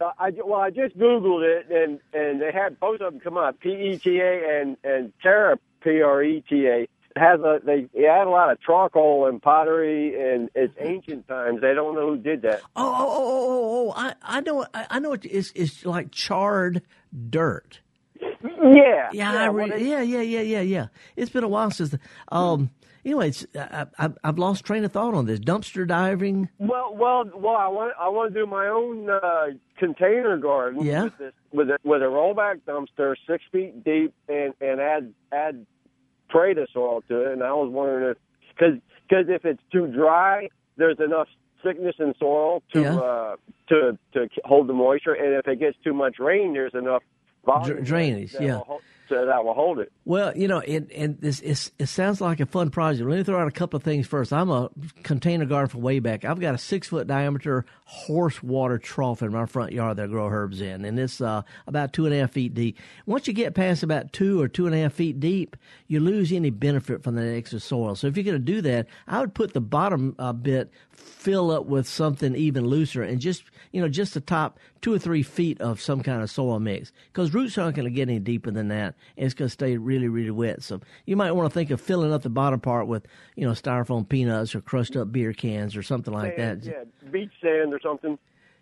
[0.00, 3.36] Uh, I well, I just googled it, and and they had both of them come
[3.36, 6.88] up, P E T A and and Terra P R E T A.
[7.16, 11.60] Has a they it had a lot of charcoal and pottery, and it's ancient times.
[11.60, 12.60] They don't know who did that.
[12.76, 13.92] Oh, oh, oh, oh, oh, oh!
[13.96, 15.14] I, I know, I, I know.
[15.14, 16.82] It's, it's like charred
[17.28, 17.80] dirt.
[18.20, 20.86] Yeah, Yeah, I well, re- they- yeah, yeah, yeah, yeah, yeah.
[21.16, 21.90] It's been a while since.
[21.90, 22.70] The, um.
[23.08, 26.50] Anyways, I, I, I've lost train of thought on this dumpster diving.
[26.58, 27.56] Well, well, well.
[27.56, 29.46] I want I want to do my own uh,
[29.78, 30.84] container garden.
[30.84, 31.04] Yeah.
[31.04, 35.64] With, this, with a with a rollback dumpster, six feet deep, and and add add
[36.30, 37.32] preta soil to it.
[37.32, 38.18] And I was wondering if
[38.54, 41.28] because because if it's too dry, there's enough
[41.62, 42.94] thickness in soil to Yeah.
[42.98, 43.36] uh,
[43.70, 47.02] to to hold the moisture, and if it gets too much rain, there's enough
[47.48, 48.56] volume Dr- drainage, that yeah.
[48.56, 49.90] will hold, so that will hold it.
[50.04, 53.08] Well, you know, it, and this it's, it sounds like a fun project.
[53.08, 54.32] Let me throw out a couple of things first.
[54.32, 54.68] I'm a
[55.02, 56.26] container garden from way back.
[56.26, 60.06] I've got a six foot diameter horse water trough in my front yard that I
[60.08, 62.78] grow herbs in, and it's uh, about two and a half feet deep.
[63.06, 65.56] Once you get past about two or two and a half feet deep,
[65.86, 67.94] you lose any benefit from the extra soil.
[67.94, 71.50] So if you're going to do that, I would put the bottom uh, bit fill
[71.50, 75.22] up with something even looser, and just you know just the top two or three
[75.22, 78.50] feet of some kind of soil mix because roots aren't going to get any deeper
[78.50, 78.94] than that.
[79.16, 80.62] And it's going to stay really, really wet.
[80.62, 83.06] So you might want to think of filling up the bottom part with,
[83.36, 86.70] you know, styrofoam peanuts or crushed up beer cans or something like Sand, that.
[86.70, 88.18] Yeah, beach sand or something.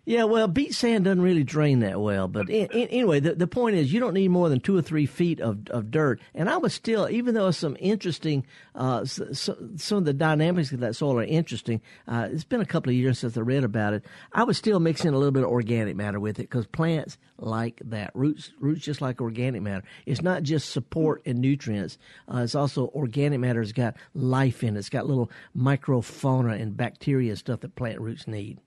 [0.07, 2.29] Yeah, well, beach sand doesn't really drain that well.
[2.29, 4.81] But in, in, anyway, the, the point is you don't need more than two or
[4.81, 6.21] three feet of, of dirt.
[6.33, 10.79] And I was still, even though some interesting, uh, so, some of the dynamics of
[10.79, 13.91] that soil are interesting, uh, it's been a couple of years since I read about
[13.95, 14.05] it.
[14.31, 17.81] I was still mixing a little bit of organic matter with it because plants like
[17.83, 18.11] that.
[18.13, 19.83] Roots, roots just like organic matter.
[20.05, 21.97] It's not just support and nutrients.
[22.33, 24.79] Uh, it's also organic matter has got life in it.
[24.79, 28.61] It's got little microfauna and bacteria and stuff that plant roots need.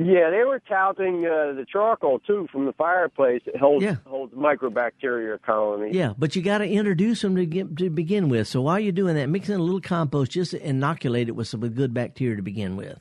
[0.00, 3.42] Yeah, they were touting uh, the charcoal too from the fireplace.
[3.46, 3.96] It holds yeah.
[4.06, 5.92] holds microbacteria colonies.
[5.92, 8.46] Yeah, but you got to introduce them to get to begin with.
[8.46, 11.48] So while you're doing that, mix in a little compost, just to inoculate it with
[11.48, 13.00] some good bacteria to begin with.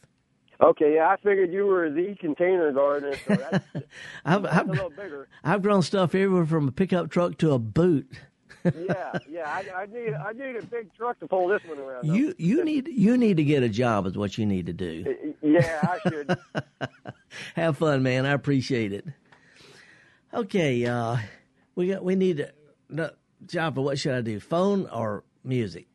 [0.60, 3.66] Okay, yeah, I figured you were the container gardener, so that's,
[4.26, 5.28] I've, that's I've, a little bigger.
[5.44, 8.12] I've grown stuff everywhere from a pickup truck to a boot
[8.90, 9.46] yeah, yeah.
[9.48, 12.06] I, I, need I need a big truck to pull this one around.
[12.06, 15.27] You you need you need to get a job is what you need to do.
[15.62, 16.38] Yeah, I should.
[17.56, 18.26] Have fun, man.
[18.26, 19.06] I appreciate it.
[20.34, 21.18] Okay, uh,
[21.76, 22.52] we got we need a
[22.90, 23.12] no,
[23.46, 23.82] Joppa.
[23.82, 24.40] What should I do?
[24.40, 25.88] Phone or music?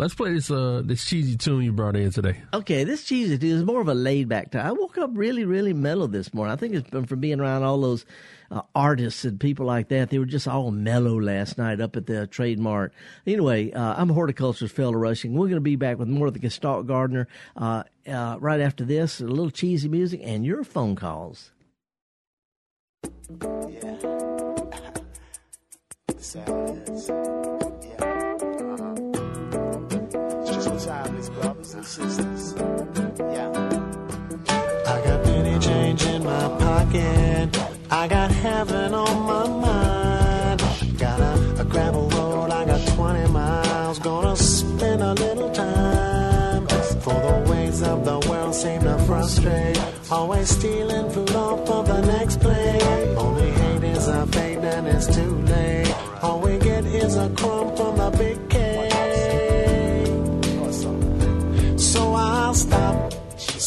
[0.00, 2.40] Let's play this uh this cheesy tune you brought in today.
[2.54, 4.64] Okay, this cheesy tune is more of a laid back time.
[4.64, 6.54] I woke up really really mellow this morning.
[6.54, 8.06] I think it's been from being around all those
[8.50, 10.08] uh, artists and people like that.
[10.08, 12.94] They were just all mellow last night up at the Trade Mart.
[13.26, 15.34] Anyway, uh, I'm a horticulturist, Felder Rushing.
[15.34, 18.86] We're going to be back with more of the Gestalt Gardener uh, uh, right after
[18.86, 19.20] this.
[19.20, 21.50] A little cheesy music and your phone calls.
[23.68, 23.98] Yeah.
[31.70, 32.54] sisters.
[33.18, 33.48] Yeah.
[34.86, 37.48] I got penny change in my pocket.
[37.90, 40.60] I got heaven on my mind.
[40.98, 42.50] Got a, a gravel road.
[42.50, 43.98] I got 20 miles.
[44.00, 46.66] Gonna spend a little time.
[47.04, 49.78] For the ways of the world seem to frustrate.
[50.10, 52.59] Always stealing food off of the next plate.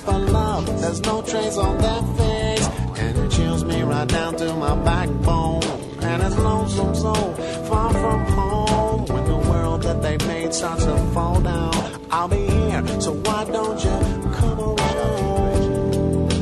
[0.00, 2.68] For love, there's no trace on their face.
[2.98, 5.62] And it chills me right down to my backbone.
[6.02, 7.14] And it's lonesome so
[7.68, 9.06] far from home.
[9.06, 11.74] When the world that they made starts to fall down,
[12.10, 13.00] I'll be here.
[13.00, 16.32] So why don't you come around?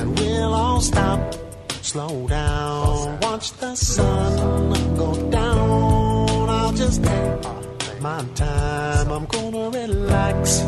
[0.00, 1.34] And we'll all stop,
[1.82, 6.50] slow down, watch the sun go down.
[6.50, 9.10] I'll just take my time.
[9.10, 10.62] I'm gonna relax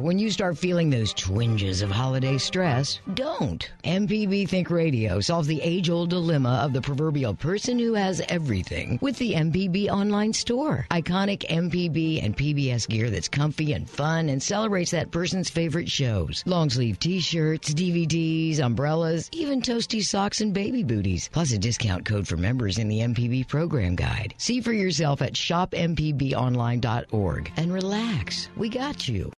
[0.00, 3.70] when you start feeling those twinges of holiday stress, don't.
[3.84, 8.98] MPB Think Radio solves the age old dilemma of the proverbial person who has everything
[9.02, 10.86] with the MPB online store.
[10.90, 16.42] Iconic MPB and PBS gear that's comfy and fun and celebrates that person's favorite shows.
[16.46, 22.04] Long sleeve t shirts, DVDs, umbrellas, even toasty socks and baby booties, plus a discount
[22.04, 24.34] code for members in the MPB program guide.
[24.38, 28.48] See for yourself at shopmpbonline.org and relax.
[28.56, 29.32] We got you.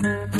[0.00, 0.32] Okie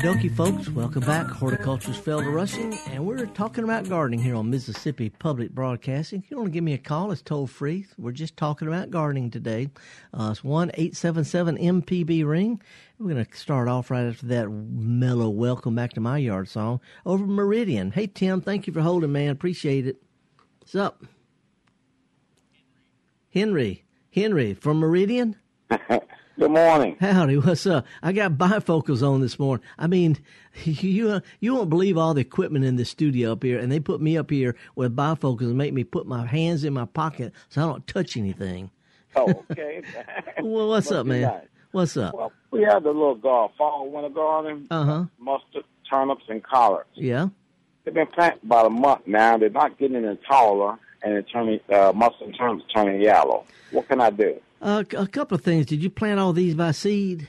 [0.00, 0.70] dokie, folks.
[0.70, 1.26] Welcome back.
[1.26, 6.22] Horticulturist Felder Rushing, and we're talking about gardening here on Mississippi Public Broadcasting.
[6.24, 7.84] If you want to give me a call, it's toll free.
[7.98, 9.68] We're just talking about gardening today.
[10.14, 12.62] Uh, it's 1 877 MPB Ring.
[12.98, 16.80] We're going to start off right after that mellow Welcome Back to My Yard song
[17.04, 17.90] over Meridian.
[17.90, 19.28] Hey, Tim, thank you for holding, man.
[19.28, 20.02] Appreciate it.
[20.60, 21.04] What's up?
[23.28, 23.84] Henry.
[24.10, 25.36] Henry from Meridian?
[26.38, 26.96] Good morning.
[27.00, 27.84] Howdy, what's up?
[28.02, 29.64] I got bifocals on this morning.
[29.78, 30.16] I mean,
[30.64, 33.80] you uh, you won't believe all the equipment in the studio up here, and they
[33.80, 37.32] put me up here with bifocals and make me put my hands in my pocket
[37.48, 38.70] so I don't touch anything.
[39.16, 39.82] Oh, okay.
[40.40, 41.42] well, what's up, man?
[41.72, 42.14] What's up?
[42.14, 45.04] Well, we have the little gar- fall winter garden, Uh huh.
[45.18, 46.88] mustard, turnips, and collards.
[46.94, 47.28] Yeah.
[47.84, 49.36] They've been planted about a month now.
[49.38, 53.44] They're not getting any taller, and it's turning uh, mustard and turnips turning yellow.
[53.72, 54.40] What can I do?
[54.60, 55.66] Uh, a couple of things.
[55.66, 57.28] Did you plant all these by seed?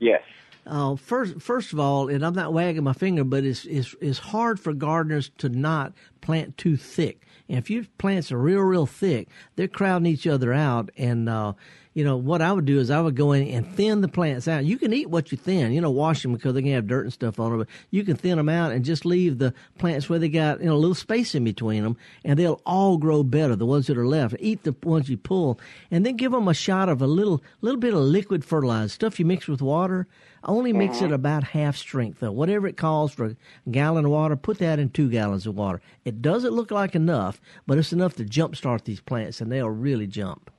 [0.00, 0.22] Yes.
[0.66, 4.18] Uh, first, first of all, and I'm not wagging my finger, but it's, it's it's
[4.18, 7.23] hard for gardeners to not plant too thick.
[7.48, 10.90] And if your plants are real, real thick, they're crowding each other out.
[10.96, 11.52] And uh,
[11.94, 14.48] you know what I would do is I would go in and thin the plants
[14.48, 14.64] out.
[14.64, 17.04] You can eat what you thin, you know, wash them because they can have dirt
[17.04, 17.58] and stuff on them.
[17.60, 20.66] But you can thin them out and just leave the plants where they got you
[20.66, 23.54] know a little space in between them, and they'll all grow better.
[23.54, 26.54] The ones that are left, eat the ones you pull, and then give them a
[26.54, 30.08] shot of a little little bit of liquid fertilizer stuff you mix with water.
[30.46, 31.14] Only mix it mm-hmm.
[31.14, 32.32] about half strength though.
[32.32, 33.36] Whatever it calls for a
[33.70, 35.80] gallon of water, put that in two gallons of water.
[36.04, 40.06] It doesn't look like enough, but it's enough to jumpstart these plants, and they'll really
[40.06, 40.50] jump.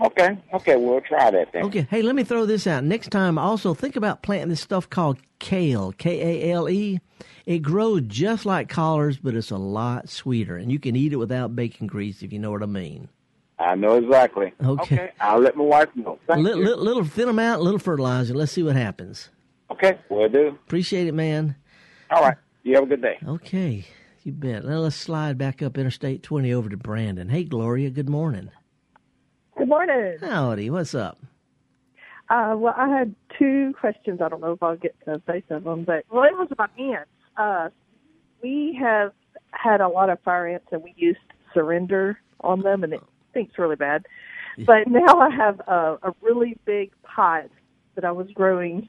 [0.00, 0.36] Okay.
[0.52, 1.64] Okay, we'll try that then.
[1.66, 2.82] Okay, hey, let me throw this out.
[2.82, 7.00] Next time, also think about planting this stuff called kale, K A L E.
[7.46, 11.16] It grows just like collards, but it's a lot sweeter, and you can eat it
[11.16, 13.08] without bacon grease if you know what I mean.
[13.58, 14.52] I know exactly.
[14.62, 15.10] Okay.
[15.20, 16.18] I'll let my wife know.
[16.26, 16.66] Thank Little, you.
[16.66, 18.34] little, little thin them out, little fertilizer.
[18.34, 19.30] Let's see what happens.
[19.70, 20.48] Okay, will do.
[20.66, 21.56] Appreciate it, man.
[22.10, 22.36] All right.
[22.62, 23.18] You have a good day.
[23.26, 23.84] Okay,
[24.22, 24.64] you bet.
[24.64, 27.28] Now let's slide back up Interstate 20 over to Brandon.
[27.28, 28.50] Hey, Gloria, good morning.
[29.56, 30.16] Good morning.
[30.20, 31.18] Howdy, what's up?
[32.30, 34.20] Uh, well, I had two questions.
[34.20, 36.70] I don't know if I'll get to both of them, but well, it was about
[36.78, 37.10] ants.
[37.36, 37.68] Uh,
[38.42, 39.12] we have
[39.52, 41.18] had a lot of fire ants, and we used
[41.52, 43.02] surrender on them, and it
[43.34, 44.06] stinks really bad.
[44.66, 47.46] But now I have a, a really big pot
[47.96, 48.88] that I was growing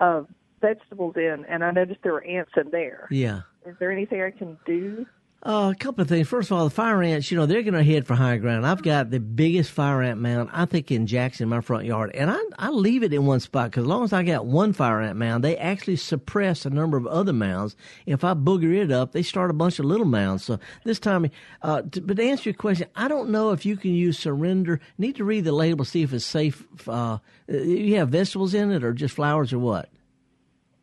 [0.00, 0.22] uh,
[0.60, 3.06] vegetables in, and I noticed there were ants in there.
[3.10, 3.42] Yeah.
[3.64, 5.06] Is there anything I can do?
[5.46, 6.26] Uh, a couple of things.
[6.26, 8.66] First of all, the fire ants, you know, they're going to head for high ground.
[8.66, 12.10] I've got the biggest fire ant mound, I think, in Jackson, my front yard.
[12.16, 14.72] And I, I leave it in one spot because as long as I got one
[14.72, 17.76] fire ant mound, they actually suppress a number of other mounds.
[18.06, 20.42] If I booger it up, they start a bunch of little mounds.
[20.42, 21.30] So this time,
[21.62, 24.80] uh, to, but to answer your question, I don't know if you can use surrender.
[24.98, 26.64] Need to read the label, to see if it's safe.
[26.88, 29.90] Uh, you have vegetables in it or just flowers or what?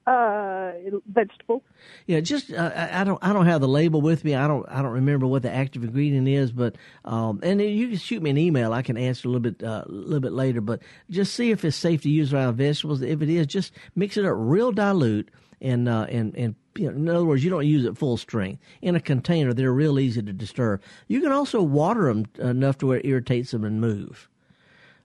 [0.05, 0.73] Uh,
[1.07, 1.63] vegetable.
[2.07, 4.35] Yeah, just uh, I don't I don't have the label with me.
[4.35, 7.97] I don't I don't remember what the active ingredient is, but um, and you can
[7.97, 8.73] shoot me an email.
[8.73, 10.59] I can answer a little bit uh, a little bit later.
[10.59, 13.01] But just see if it's safe to use around vegetables.
[13.01, 15.29] If it is, just mix it up real dilute
[15.61, 18.61] and uh, and and you know, in other words, you don't use it full strength
[18.81, 19.53] in a container.
[19.53, 20.81] They're real easy to disturb.
[21.07, 24.29] You can also water them enough to where it irritates them and move.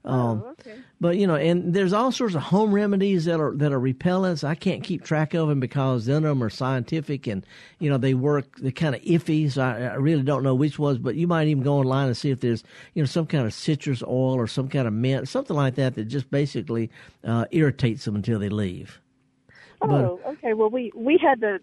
[0.09, 0.75] Um, oh, okay.
[1.01, 4.43] But you know, and there's all sorts of home remedies that are that are repellents.
[4.43, 7.45] I can't keep track of them because none of them are scientific, and
[7.79, 8.57] you know they work.
[8.57, 10.97] They're kind of iffy, so I, I really don't know which ones.
[10.97, 13.53] But you might even go online and see if there's you know some kind of
[13.53, 16.91] citrus oil or some kind of mint, something like that that just basically
[17.23, 19.01] uh, irritates them until they leave.
[19.83, 20.55] Oh, okay.
[20.55, 21.61] Well, we we had to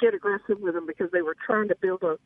[0.00, 2.18] get aggressive with them because they were trying to build a.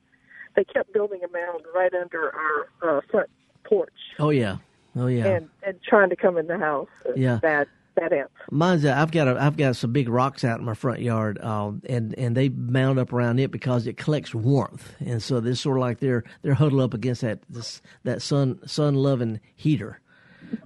[0.56, 3.30] They kept building a mound right under our uh, front
[3.64, 3.92] porch.
[4.18, 4.56] Oh yeah,
[4.98, 5.26] oh yeah.
[5.26, 6.88] And and trying to come in the house.
[7.16, 7.36] Yeah.
[7.36, 8.32] Bad bad ants.
[8.50, 11.42] Mine's uh, I've got a, I've got some big rocks out in my front yard,
[11.42, 15.54] um, and and they mound up around it because it collects warmth, and so they're
[15.54, 20.00] sort of like they're they're huddled up against that this, that sun sun loving heater.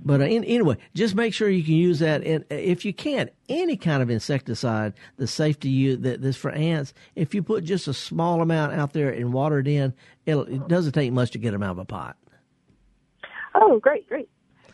[0.04, 2.22] But uh, in, anyway, just make sure you can use that.
[2.24, 6.52] And if you can, any kind of insecticide the safe to use that that's for
[6.52, 6.94] ants.
[7.16, 9.92] If you put just a small amount out there and water it in,
[10.26, 12.16] it'll, it doesn't take much to get them out of a pot.
[13.64, 14.28] Oh, great, great.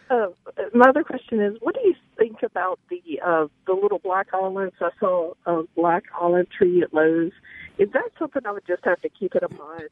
[0.08, 0.28] Uh,
[0.72, 4.72] my other question is, what do you think about the uh, the little black olives?
[4.80, 7.32] I saw a black olive tree at Lowe's.
[7.76, 9.90] Is that something I would just have to keep in mind?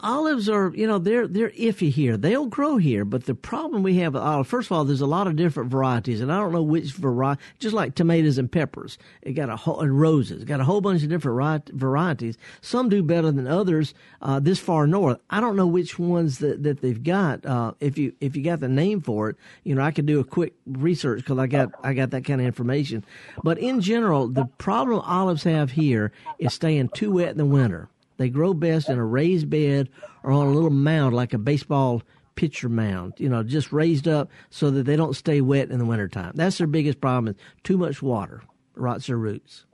[0.00, 2.16] Olives are, you know, they're they're iffy here.
[2.16, 5.06] They'll grow here, but the problem we have with olives, first of all, there's a
[5.06, 7.42] lot of different varieties, and I don't know which variety.
[7.58, 11.02] Just like tomatoes and peppers, it got a whole and roses, got a whole bunch
[11.02, 12.38] of different varieties.
[12.60, 13.94] Some do better than others.
[14.22, 17.44] Uh, this far north, I don't know which ones that, that they've got.
[17.44, 20.20] Uh, if you if you got the name for it, you know, I could do
[20.20, 23.04] a quick research because I got I got that kind of information.
[23.42, 27.88] But in general, the problem olives have here is staying too wet in the winter.
[28.16, 29.88] They grow best in a raised bed
[30.22, 32.02] or on a little mound like a baseball
[32.34, 35.84] pitcher mound, you know, just raised up so that they don't stay wet in the
[35.84, 36.32] wintertime.
[36.34, 38.42] That's their biggest problem is too much water
[38.76, 39.66] rots their roots.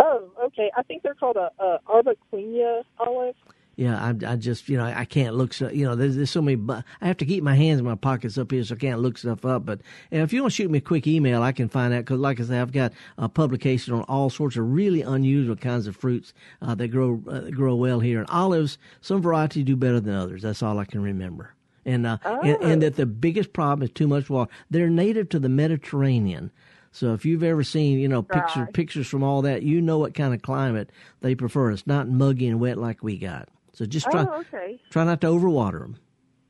[0.00, 0.70] Oh, okay.
[0.76, 3.34] I think they're called a, a olive.
[3.78, 6.42] Yeah, I, I just you know I can't look so you know there's, there's so
[6.42, 6.60] many
[7.00, 9.16] I have to keep my hands in my pockets up here so I can't look
[9.16, 9.64] stuff up.
[9.64, 12.18] But if you want to shoot me a quick email, I can find out because
[12.18, 15.94] like I said, I've got a publication on all sorts of really unusual kinds of
[15.94, 18.18] fruits uh, that grow uh, grow well here.
[18.18, 20.42] And olives, some varieties do better than others.
[20.42, 21.54] That's all I can remember.
[21.84, 22.40] And, uh, oh.
[22.40, 24.50] and and that the biggest problem is too much water.
[24.70, 26.50] They're native to the Mediterranean.
[26.90, 28.72] So if you've ever seen, you know, pictures right.
[28.72, 31.70] pictures from all that, you know what kind of climate they prefer.
[31.70, 33.48] It's not muggy and wet like we got.
[33.78, 34.80] So just try oh, okay.
[34.90, 35.96] try not to overwater them.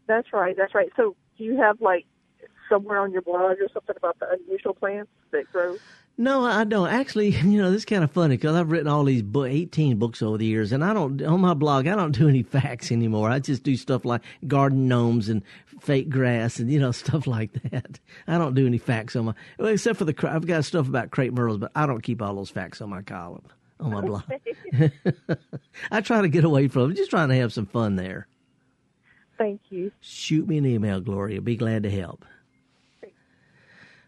[0.06, 0.56] That's right.
[0.56, 0.88] That's right.
[0.96, 2.06] So do you have like
[2.70, 5.76] somewhere on your blog or something about the unusual plants that grow?
[6.16, 6.88] No, I don't.
[6.88, 9.98] Actually, you know, this is kind of funny because I've written all these book, 18
[9.98, 12.90] books over the years, and I don't, on my blog, I don't do any facts
[12.90, 13.28] anymore.
[13.28, 15.42] I just do stuff like garden gnomes and
[15.80, 18.00] fake grass and, you know, stuff like that.
[18.26, 21.10] I don't do any facts on my, well, except for the, I've got stuff about
[21.10, 23.44] crepe myrtles, but I don't keep all those facts on my column
[23.80, 24.22] on my blog.
[25.90, 26.96] I try to get away from it.
[26.96, 28.26] Just trying to have some fun there.
[29.36, 29.92] Thank you.
[30.00, 31.40] Shoot me an email, Gloria.
[31.40, 32.24] Be glad to help.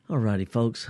[0.08, 0.88] All righty, folks.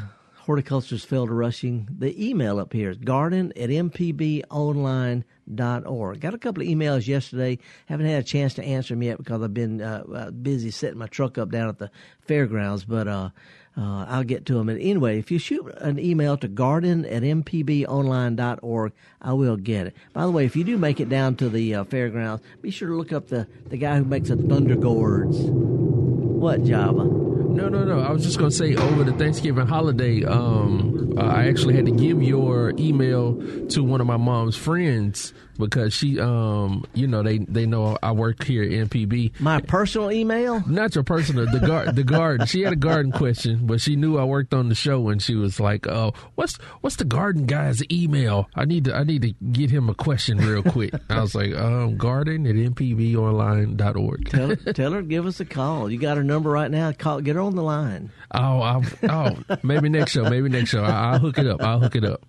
[0.51, 1.87] Horticulturist Felder Rushing.
[1.99, 6.20] The email up here is garden at mpbonline.org.
[6.20, 7.59] Got a couple of emails yesterday.
[7.87, 10.99] Haven't had a chance to answer them yet because I've been uh, uh, busy setting
[10.99, 11.91] my truck up down at the
[12.22, 13.28] fairgrounds, but uh,
[13.76, 14.68] uh, I'll get to them.
[14.68, 18.92] And anyway, if you shoot an email to garden at mpbonline.org,
[19.22, 19.96] I will get it.
[20.12, 22.88] By the way, if you do make it down to the uh, fairgrounds, be sure
[22.88, 25.38] to look up the, the guy who makes the Thunder Gourds.
[25.40, 27.19] What, Java?
[27.51, 28.01] No, no, no.
[28.01, 31.86] I was just going to say over the Thanksgiving holiday, um, uh, I actually had
[31.86, 33.34] to give your email
[33.68, 38.12] to one of my mom's friends because she, um, you know, they they know I
[38.12, 39.38] work here at MPB.
[39.40, 40.64] My personal email?
[40.66, 41.46] Not your personal.
[41.46, 42.46] The gar- the garden.
[42.46, 45.34] She had a garden question, but she knew I worked on the show, and she
[45.34, 48.48] was like, "Oh, what's what's the garden guy's email?
[48.55, 51.55] I need to I need to get him a question real quick." I was like,
[51.55, 55.90] um, "Garden at mpbonline.org." Tell her, tell her, give us a call.
[55.90, 56.92] You got her number right now.
[56.92, 58.11] Call, get her on the line.
[58.32, 60.28] Oh, I'll, oh, maybe next show.
[60.28, 60.84] Maybe next show.
[60.84, 61.62] I, I'll hook it up.
[61.62, 62.24] I'll hook it up.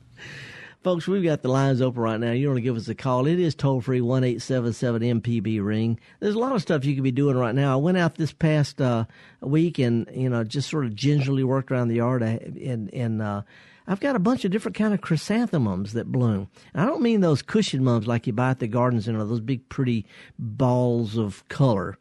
[0.84, 2.32] Folks, we've got the lines open right now.
[2.32, 3.28] You want to give us a call.
[3.28, 6.00] It is toll free, one eight seven seven MPB ring.
[6.20, 7.74] There's a lot of stuff you could be doing right now.
[7.74, 9.06] I went out this past uh,
[9.42, 12.24] week and, you know, just sort of gingerly worked around the yard.
[12.24, 13.44] And, and uh,
[13.88, 16.50] I've got a bunch of different kind of chrysanthemums that bloom.
[16.74, 19.30] And I don't mean those cushion mums like you buy at the gardens, garden center,
[19.30, 20.08] those big, pretty
[20.40, 22.00] balls of color.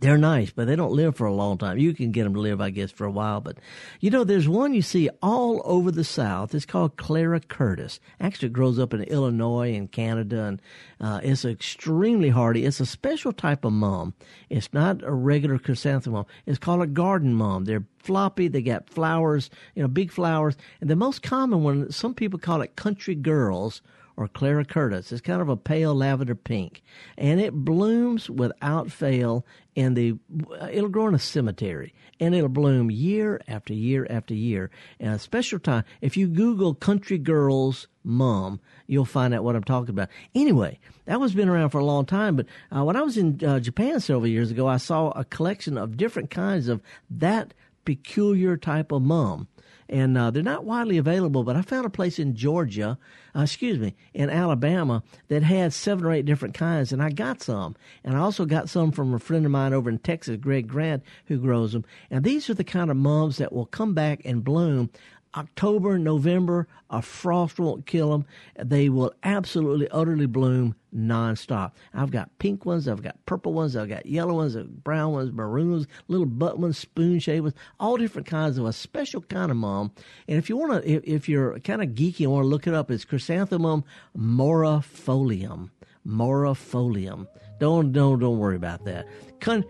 [0.00, 1.78] They're nice, but they don't live for a long time.
[1.78, 3.40] You can get them to live, I guess, for a while.
[3.40, 3.58] But,
[4.00, 6.54] you know, there's one you see all over the South.
[6.54, 8.00] It's called Clara Curtis.
[8.20, 10.62] Actually, grows up in Illinois and Canada, and
[11.00, 12.64] uh, it's extremely hardy.
[12.64, 14.14] It's a special type of mum.
[14.50, 16.26] It's not a regular chrysanthemum.
[16.46, 17.64] It's called a garden mum.
[17.64, 18.48] They're floppy.
[18.48, 20.56] They got flowers, you know, big flowers.
[20.80, 23.82] And the most common one, some people call it country girls
[24.16, 25.12] or Clara Curtis.
[25.12, 26.82] It's kind of a pale lavender pink,
[27.18, 29.44] and it blooms without fail.
[29.76, 30.16] In the
[30.70, 34.70] it'll grow in a cemetery, and it'll bloom year after year after year.
[34.98, 39.62] And a special time, if you Google "country girls mum," you'll find out what I'm
[39.62, 40.08] talking about.
[40.34, 42.36] Anyway, that was been around for a long time.
[42.36, 45.76] But uh, when I was in uh, Japan several years ago, I saw a collection
[45.76, 47.52] of different kinds of that
[47.84, 49.46] peculiar type of mum
[49.88, 51.44] and uh, they're not widely available.
[51.44, 52.98] But I found a place in Georgia,
[53.34, 57.42] uh, excuse me, in Alabama that had seven or eight different kinds, and I got
[57.42, 57.76] some.
[58.04, 61.02] And I also got some from a friend of mine over in Texas, Greg Grant,
[61.26, 61.84] who grows them.
[62.10, 64.90] And these are the kind of mums that will come back and bloom
[65.36, 68.24] October, November, a frost won't kill them.
[68.58, 71.72] They will absolutely, utterly bloom nonstop.
[71.92, 75.72] I've got pink ones, I've got purple ones, I've got yellow ones, brown ones, maroon
[75.72, 79.56] ones, little butt ones, spoon shaped ones, all different kinds of a special kind of
[79.56, 79.92] mom.
[80.26, 82.66] And if you want to, if, if, you're kind of geeky and want to look
[82.66, 83.84] it up, it's Chrysanthemum
[84.16, 85.70] morifolium.
[86.06, 87.26] Morifolium.
[87.58, 89.06] Don't, don't, don't worry about that.
[89.40, 89.64] Con-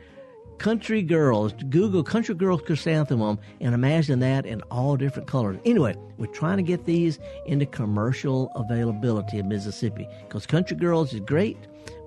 [0.59, 1.53] country girls.
[1.71, 5.59] Google country girls chrysanthemum and imagine that in all different colors.
[5.65, 11.21] Anyway, we're trying to get these into commercial availability in Mississippi because country girls is
[11.21, 11.57] great,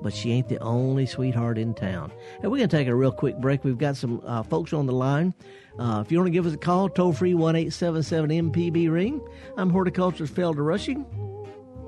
[0.02, 2.12] but she ain't the only sweetheart in town.
[2.41, 3.64] And we're going to take a real quick break.
[3.64, 5.34] We've got some uh, folks on the line.
[5.78, 9.22] Uh, if you want to give us a call, toll free 1 877 MPB ring.
[9.58, 11.06] I'm Horticulturist Felder Rushing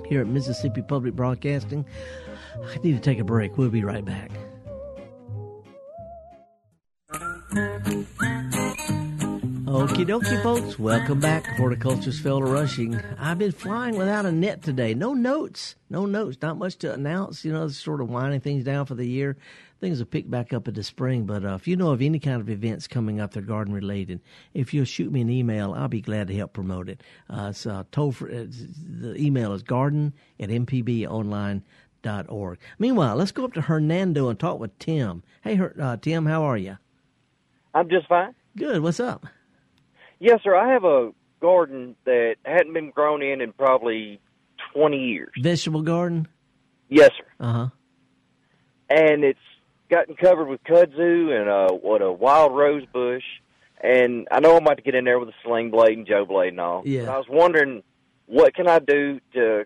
[0.08, 1.86] here at Mississippi Public Broadcasting.
[2.64, 3.58] I need to take a break.
[3.58, 4.32] We'll be right back.
[9.72, 10.78] Okie dokie, folks.
[10.78, 11.46] Welcome back.
[11.46, 13.00] Horticulturist Felder Rushing.
[13.18, 14.94] I've been flying without a net today.
[14.94, 15.78] No notes.
[15.90, 16.38] No notes.
[16.42, 17.46] Not much to announce.
[17.46, 19.38] You know, sort of winding things down for the year.
[19.80, 21.26] Things will pick back up in the spring.
[21.26, 23.74] But uh, if you know of any kind of events coming up that are garden
[23.74, 24.20] related,
[24.54, 27.02] if you'll shoot me an email, I'll be glad to help promote it.
[27.30, 31.64] Uh, it's, uh, told for, the email is garden at mpbonline.org
[32.28, 32.60] org.
[32.78, 35.24] Meanwhile, let's go up to Hernando and talk with Tim.
[35.44, 36.78] Hey, uh, Tim, how are you?
[37.74, 38.36] I'm just fine.
[38.58, 38.82] Good.
[38.82, 39.28] What's up?
[40.22, 40.56] Yes, sir.
[40.56, 41.12] I have a
[41.42, 44.22] garden that hadn't been grown in in probably
[44.74, 45.32] 20 years.
[45.42, 46.28] Vegetable garden?
[46.90, 47.26] Yes, sir.
[47.40, 47.68] Uh huh.
[48.88, 49.40] And it's
[49.90, 53.24] gotten covered with kudzu and uh, what a wild rose bush.
[53.84, 56.26] And I know I'm about to get in there with a sling blade and Joe
[56.26, 56.84] blade and all.
[56.86, 57.06] Yeah.
[57.06, 57.82] But I was wondering,
[58.28, 59.66] what can I do to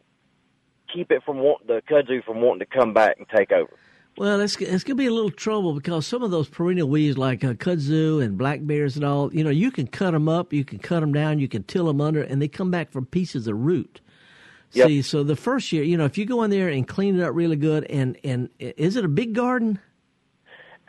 [0.94, 3.74] keep it from want, the kudzu from wanting to come back and take over?
[4.18, 7.44] Well, it's it's gonna be a little trouble because some of those perennial weeds like
[7.44, 10.80] uh, kudzu and blackberries and all, you know, you can cut them up, you can
[10.80, 13.58] cut them down, you can till them under, and they come back from pieces of
[13.58, 14.00] root.
[14.72, 14.88] Yep.
[14.88, 17.24] See, so the first year, you know, if you go in there and clean it
[17.24, 19.80] up really good, and and is it a big garden?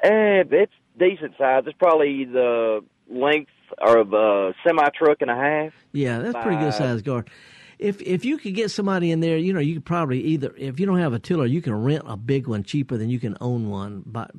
[0.03, 1.65] And it's decent size.
[1.67, 5.73] It's probably the length of a semi truck and a half.
[5.93, 7.33] Yeah, that's pretty good sized garden.
[7.79, 10.81] If if you could get somebody in there, you know, you could probably either if
[10.81, 13.37] you don't have a tiller, you can rent a big one cheaper than you can
[13.41, 14.31] own one, but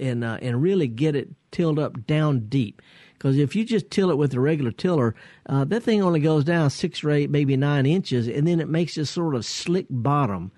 [0.00, 2.82] and uh, and really get it tilled up down deep.
[3.12, 5.14] Because if you just till it with a regular tiller,
[5.46, 8.68] uh, that thing only goes down six or eight, maybe nine inches, and then it
[8.68, 10.50] makes this sort of slick bottom.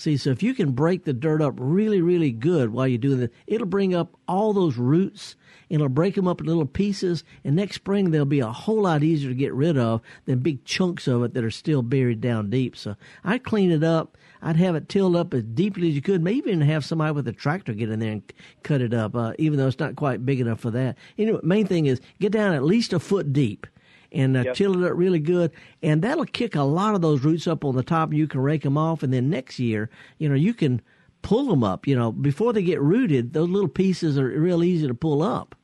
[0.00, 3.20] See, so if you can break the dirt up really, really good while you're doing
[3.20, 5.36] it, it'll bring up all those roots
[5.68, 7.22] and it'll break them up in little pieces.
[7.44, 10.64] And next spring, they'll be a whole lot easier to get rid of than big
[10.64, 12.78] chunks of it that are still buried down deep.
[12.78, 14.16] So I'd clean it up.
[14.40, 16.22] I'd have it tilled up as deeply as you could.
[16.22, 18.32] Maybe even have somebody with a tractor get in there and
[18.62, 20.96] cut it up, uh, even though it's not quite big enough for that.
[21.18, 23.66] Anyway, main thing is get down at least a foot deep
[24.12, 24.54] and uh, Yep.
[24.54, 25.50] till it up really good,
[25.82, 28.62] and that'll kick a lot of those roots up on the top, you can rake
[28.62, 29.88] them off, and then next year,
[30.18, 30.80] you know, you can
[31.22, 31.86] pull them up.
[31.86, 35.54] You know, before they get rooted, those little pieces are real easy to pull up.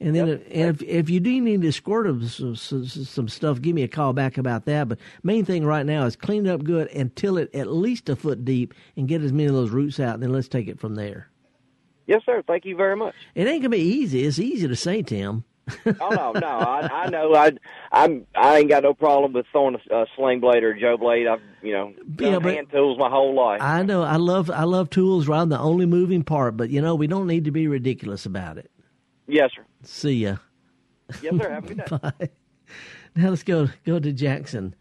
[0.00, 3.62] And then, and if if you do need to squirt them some, some, some stuff,
[3.62, 4.88] give me a call back about that.
[4.88, 8.08] But main thing right now is clean it up good and till it at least
[8.10, 10.14] a foot deep, and get as many of those roots out.
[10.14, 11.28] And then let's take it from there.
[12.06, 12.42] Yes, sir.
[12.46, 13.14] Thank you very much.
[13.34, 14.24] It ain't gonna be easy.
[14.24, 15.44] It's easy to say, Tim.
[15.86, 17.34] Oh no, no, I, I know.
[17.34, 17.52] I,
[17.92, 20.96] I'm, I ain't got no problem with throwing a, a sling blade or a Joe
[20.96, 21.26] blade.
[21.26, 23.60] I've, you know, done Yeah, but- hand tools my whole life.
[23.62, 24.02] I know.
[24.02, 24.50] I love.
[24.50, 25.28] I love tools.
[25.28, 28.58] I'm the only moving part, but you know, we don't need to be ridiculous about
[28.58, 28.70] it.
[29.26, 29.64] Yes, sir.
[29.82, 30.36] See ya.
[31.22, 31.50] Yes, sir.
[31.50, 31.98] Have a good day.
[31.98, 32.28] Bye.
[33.16, 34.74] Now let's go go to Jackson.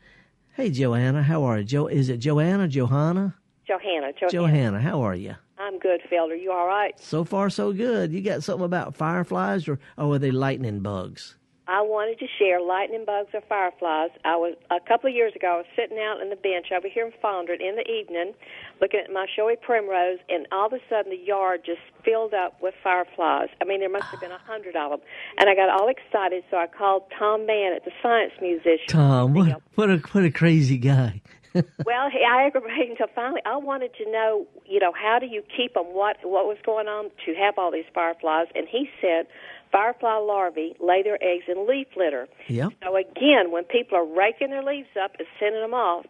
[0.55, 1.63] Hey, Joanna, how are you?
[1.63, 3.35] Jo, is it Joanna, Johanna,
[3.67, 4.31] Johanna, Johanna.
[4.31, 4.81] Johanna?
[4.81, 5.35] How are you?
[5.57, 6.39] I'm good, Felder.
[6.39, 6.99] You all right?
[6.99, 8.11] So far, so good.
[8.11, 11.35] You got something about fireflies, or or are they lightning bugs?
[11.65, 14.11] I wanted to share lightning bugs or fireflies.
[14.25, 15.47] I was a couple of years ago.
[15.47, 18.33] I was sitting out on the bench over here in Fondren in the evening,
[18.81, 22.61] looking at my showy primrose, and all of a sudden the yard just filled up
[22.61, 23.47] with fireflies.
[23.61, 24.99] I mean, there must have been a hundred of them,
[25.37, 26.43] and I got all excited.
[26.51, 28.79] So I called Tom Mann at the Science Museum.
[28.89, 31.21] Tom, what what a what a crazy guy.
[31.85, 35.73] well, I aggravated until finally I wanted to know, you know, how do you keep
[35.73, 35.85] them?
[35.85, 38.47] What what was going on to have all these fireflies?
[38.55, 39.27] And he said,
[39.71, 42.27] firefly larvae lay their eggs in leaf litter.
[42.47, 42.73] Yep.
[42.83, 46.05] So again, when people are raking their leaves up and sending them off,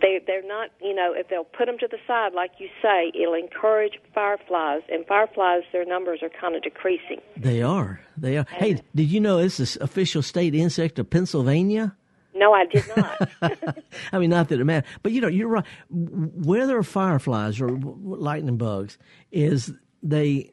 [0.00, 3.10] they they're not, you know, if they'll put them to the side like you say,
[3.14, 4.82] it'll encourage fireflies.
[4.88, 7.20] And fireflies, their numbers are kind of decreasing.
[7.36, 8.00] They are.
[8.16, 8.46] They are.
[8.48, 11.96] Hey, did you know it's the official state insect of Pennsylvania?
[12.34, 13.28] No, I did not.
[14.12, 15.64] I mean, not that it matters, but you know, you're right.
[15.90, 18.98] Where there are fireflies or lightning bugs
[19.32, 19.72] is
[20.02, 20.52] they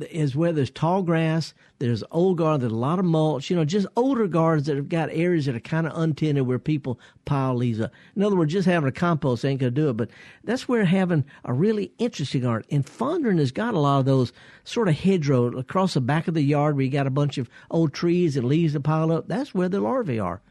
[0.00, 3.48] is where there's tall grass, there's old garden, there's a lot of mulch.
[3.48, 6.58] You know, just older gardens that have got areas that are kind of untended where
[6.58, 7.92] people pile leaves up.
[8.16, 9.96] In other words, just having a compost ain't gonna do it.
[9.96, 10.10] But
[10.42, 12.66] that's where having a really interesting garden.
[12.70, 14.32] And Fondren has got a lot of those
[14.64, 17.48] sort of hedgerow across the back of the yard where you got a bunch of
[17.70, 19.28] old trees and leaves that pile up.
[19.28, 20.42] That's where the larvae are.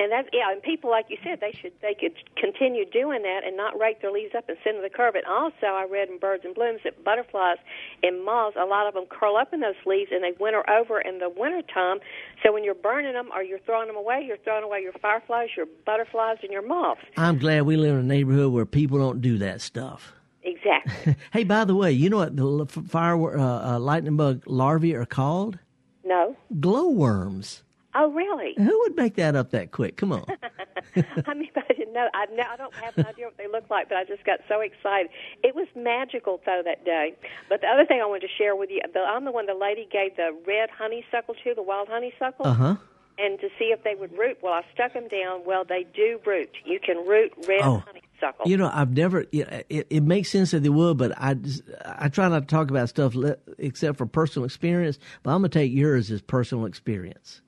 [0.00, 3.42] And that's yeah, and people like you said, they should they could continue doing that
[3.44, 5.14] and not rake their leaves up and send to the curb.
[5.14, 7.58] And also, I read in Birds and Blooms that butterflies
[8.02, 11.02] and moths, a lot of them curl up in those leaves and they winter over
[11.02, 11.98] in the winter time.
[12.42, 15.50] So when you're burning them or you're throwing them away, you're throwing away your fireflies,
[15.54, 17.02] your butterflies, and your moths.
[17.18, 20.14] I'm glad we live in a neighborhood where people don't do that stuff.
[20.42, 21.14] Exactly.
[21.30, 25.04] hey, by the way, you know what the fire uh, uh, lightning bug larvae are
[25.04, 25.58] called?
[26.04, 26.38] No.
[26.58, 27.64] Glowworms.
[27.94, 28.54] Oh, really?
[28.56, 29.96] Who would make that up that quick?
[29.96, 30.24] Come on.
[31.26, 32.08] I mean, I didn't know.
[32.14, 34.38] I, no, I don't have an idea what they look like, but I just got
[34.48, 35.10] so excited.
[35.42, 37.14] It was magical, though, that day.
[37.48, 39.54] But the other thing I wanted to share with you, the, I'm the one the
[39.54, 42.46] lady gave the red honeysuckle to, the wild honeysuckle.
[42.46, 42.76] Uh huh.
[43.18, 44.38] And to see if they would root.
[44.40, 45.42] Well, I stuck them down.
[45.44, 46.50] Well, they do root.
[46.64, 47.82] You can root red Oh.
[47.84, 48.48] honeysuckle.
[48.48, 49.26] You know, I've never.
[49.32, 52.70] It, it makes sense that they would, but I just, I try not to talk
[52.70, 54.98] about stuff le- except for personal experience.
[55.22, 57.42] But I'm gonna take yours as personal experience.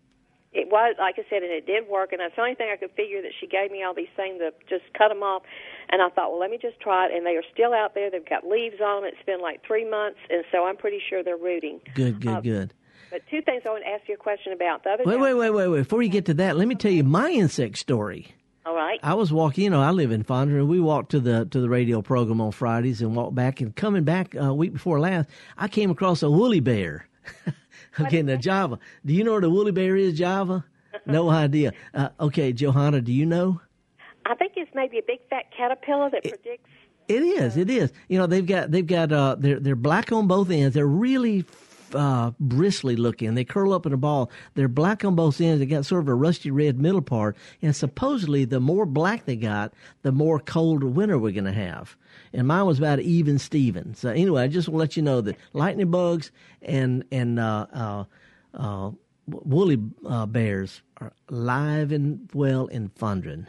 [0.52, 2.12] It was, like I said, and it did work.
[2.12, 4.38] And that's the only thing I could figure that she gave me all these things
[4.40, 5.42] to just cut them off.
[5.88, 7.12] And I thought, well, let me just try it.
[7.16, 8.10] And they are still out there.
[8.10, 9.10] They've got leaves on them.
[9.12, 11.80] It's been like three months, and so I'm pretty sure they're rooting.
[11.94, 12.74] Good, good, Uh, good.
[13.10, 14.84] But two things I want to ask you a question about.
[14.84, 15.78] The other Wait, wait, wait, wait, wait.
[15.80, 18.34] Before you get to that, let me tell you my insect story.
[18.64, 18.98] All right.
[19.02, 21.60] I was walking, you know, I live in Fondren, and we walked to the to
[21.60, 23.60] the radio program on Fridays and walked back.
[23.60, 25.28] And coming back a week before last,
[25.58, 27.08] I came across a woolly bear.
[28.00, 28.78] okay, now Java.
[29.04, 30.64] Do you know where the woolly bear is, Java?
[31.06, 31.72] No idea.
[31.94, 33.60] Uh, okay, Johanna, do you know?
[34.26, 36.68] I think it's maybe a big fat caterpillar that predicts.
[37.08, 37.56] It is.
[37.56, 37.92] It is.
[38.08, 40.74] You know, they've got they've got uh they're they're black on both ends.
[40.74, 41.44] They're really
[41.92, 43.34] uh bristly looking.
[43.34, 44.30] They curl up in a ball.
[44.54, 45.58] They're black on both ends.
[45.58, 47.36] They got sort of a rusty red middle part.
[47.60, 51.96] And supposedly, the more black they got, the more cold winter we're going to have.
[52.34, 53.94] And mine was about even Steven.
[53.94, 56.30] So anyway, I just want to let you know that lightning bugs
[56.62, 58.04] and and uh uh,
[58.54, 58.90] uh
[59.26, 63.46] woolly uh, bears are alive and well in Fondren.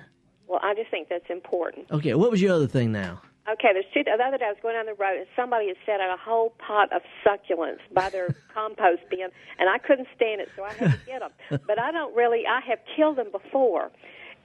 [0.48, 1.88] Well, I just think that's important.
[1.92, 3.22] Okay, what was your other thing now?
[3.50, 4.04] Okay, there's two.
[4.06, 6.22] The other day I was going down the road and somebody had set out a
[6.22, 9.28] whole pot of succulents by their compost bin,
[9.60, 11.32] and I couldn't stand it, so I had to get them.
[11.68, 12.44] But I don't really.
[12.48, 13.92] I have killed them before,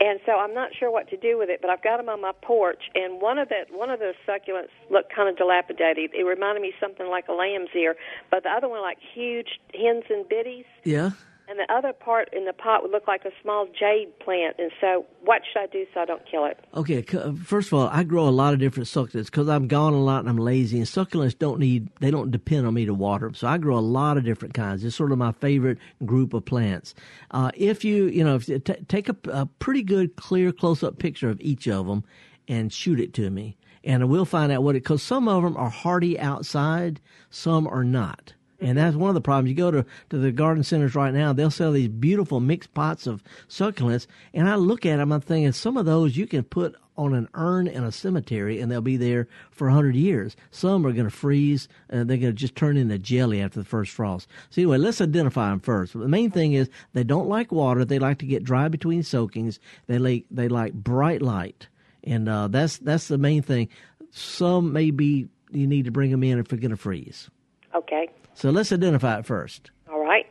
[0.00, 1.60] and so I'm not sure what to do with it.
[1.60, 4.70] But I've got them on my porch, and one of the one of the succulents
[4.90, 6.14] looked kind of dilapidated.
[6.14, 7.96] It reminded me something like a lamb's ear,
[8.30, 10.66] but the other one like huge hens and biddies.
[10.84, 11.10] Yeah.
[11.48, 14.56] And the other part in the pot would look like a small jade plant.
[14.58, 16.58] And so, what should I do so I don't kill it?
[16.74, 19.94] Okay, uh, first of all, I grow a lot of different succulents because I'm gone
[19.94, 20.76] a lot and I'm lazy.
[20.76, 23.34] And succulents don't need, they don't depend on me to water them.
[23.34, 24.84] So I grow a lot of different kinds.
[24.84, 26.94] It's sort of my favorite group of plants.
[27.30, 30.82] Uh, if you, you know, if you t- take a, a pretty good, clear, close
[30.82, 32.04] up picture of each of them
[32.46, 33.56] and shoot it to me.
[33.84, 37.84] And we'll find out what it, because some of them are hardy outside, some are
[37.84, 38.34] not.
[38.60, 39.50] And that's one of the problems.
[39.50, 43.06] You go to, to the garden centers right now, they'll sell these beautiful mixed pots
[43.06, 44.06] of succulents.
[44.34, 47.28] And I look at them, I'm thinking some of those you can put on an
[47.34, 50.36] urn in a cemetery and they'll be there for a 100 years.
[50.50, 53.64] Some are going to freeze and they're going to just turn into jelly after the
[53.64, 54.28] first frost.
[54.50, 55.92] So anyway, let's identify them first.
[55.92, 57.84] The main thing is they don't like water.
[57.84, 59.60] They like to get dry between soakings.
[59.86, 61.68] They like, they like bright light.
[62.02, 63.68] And, uh, that's, that's the main thing.
[64.10, 67.30] Some may be, you need to bring them in if they're going to freeze.
[67.74, 68.08] Okay.
[68.38, 69.72] So let's identify it first.
[69.90, 70.24] All right.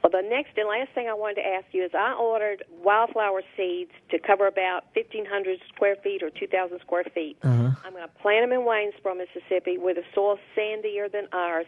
[0.00, 3.42] Well, the next and last thing I wanted to ask you is I ordered wildflower
[3.56, 7.36] seeds to cover about 1,500 square feet or 2,000 square feet.
[7.42, 7.70] Uh-huh.
[7.84, 11.66] I'm going to plant them in Waynesboro, Mississippi, where the soil's sandier than ours.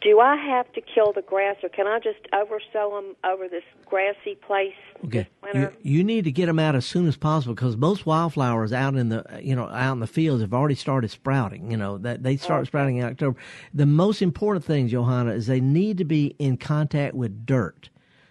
[0.00, 3.64] Do I have to kill the grass, or can I just oversow them over this
[3.86, 4.72] grassy place
[5.04, 5.28] Okay.
[5.54, 8.96] You, you need to get them out as soon as possible because most wildflowers out
[8.96, 11.70] in the you know out in the fields have already started sprouting.
[11.70, 13.38] You know that they start sprouting in October.
[13.72, 17.88] The most important thing, Johanna, is they need to be in contact with dirt.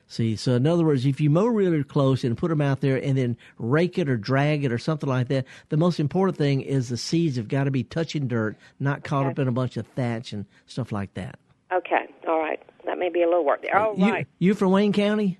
[0.08, 2.98] See, so in other words, if you mow really close and put them out there
[2.98, 6.62] and then rake it or drag it or something like that, the most important thing
[6.62, 9.78] is the seeds have got to be touching dirt, not caught up in a bunch
[9.78, 11.38] of thatch and stuff like that.
[11.72, 12.08] Okay.
[12.28, 12.60] All right.
[12.86, 13.78] That may be a little work there.
[13.78, 14.28] All you, right.
[14.40, 15.38] you from Wayne County?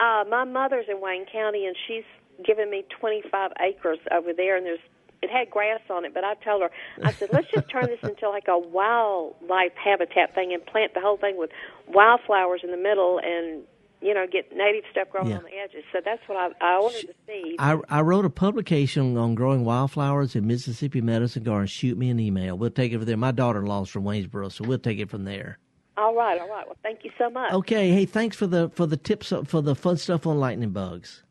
[0.00, 2.04] Uh, my mother's in Wayne County, and she's
[2.44, 4.78] given me 25 acres over there, and there's
[5.22, 6.70] it had grass on it, but I told her,
[7.02, 11.00] I said, let's just turn this into like a wildlife habitat thing and plant the
[11.00, 11.50] whole thing with
[11.88, 13.62] wildflowers in the middle and,
[14.02, 15.38] you know, get native stuff growing Yeah.
[15.38, 15.84] on the edges.
[15.90, 17.56] So that's what I, I ordered the seeds.
[17.58, 21.66] I, I wrote a publication on growing wildflowers in Mississippi Medicine Garden.
[21.66, 22.58] Shoot me an email.
[22.58, 23.16] We'll take it from there.
[23.16, 25.58] My daughter-in-law's from Waynesboro, so we'll take it from there.
[25.96, 26.66] All right, all right.
[26.66, 27.52] Well, thank you so much.
[27.52, 27.90] Okay.
[27.90, 31.22] Hey, thanks for the for the tips for the fun stuff on lightning bugs.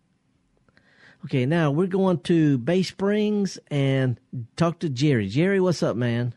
[1.26, 4.20] Okay, now we're going to Bay Springs and
[4.58, 5.28] talk to Jerry.
[5.28, 6.36] Jerry, what's up, man?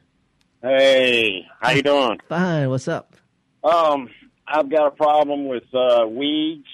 [0.63, 2.19] Hey, how you doing?
[2.29, 2.71] Fine.
[2.71, 3.15] What's up?
[3.63, 4.09] Um,
[4.47, 6.67] I've got a problem with uh, weeds,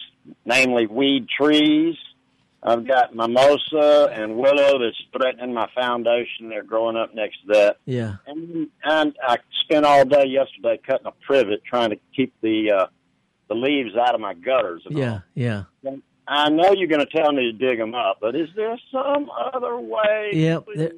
[0.45, 1.97] namely weed trees.
[2.65, 6.49] I've got mimosa and willow that's threatening my foundation.
[6.49, 7.77] They're growing up next to that.
[7.85, 8.17] Yeah.
[8.27, 12.87] And, and I spent all day yesterday cutting a privet trying to keep the uh,
[13.49, 14.83] the leaves out of my gutters.
[14.87, 15.21] And Yeah.
[15.35, 15.65] Yeah.
[15.85, 15.99] all.
[16.27, 19.31] I know you're going to tell me to dig them up, but is there some
[19.53, 20.31] other way?
[20.33, 20.93] Yep, there,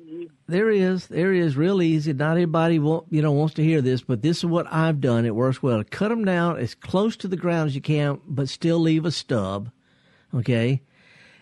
[0.47, 1.09] there is.
[1.09, 2.13] There is real easy.
[2.13, 5.27] Not everybody want, you know wants to hear this, but this is what I've done.
[5.27, 5.83] It works well.
[5.91, 9.11] Cut them down as close to the ground as you can, but still leave a
[9.11, 9.73] stub.
[10.33, 10.83] Okay,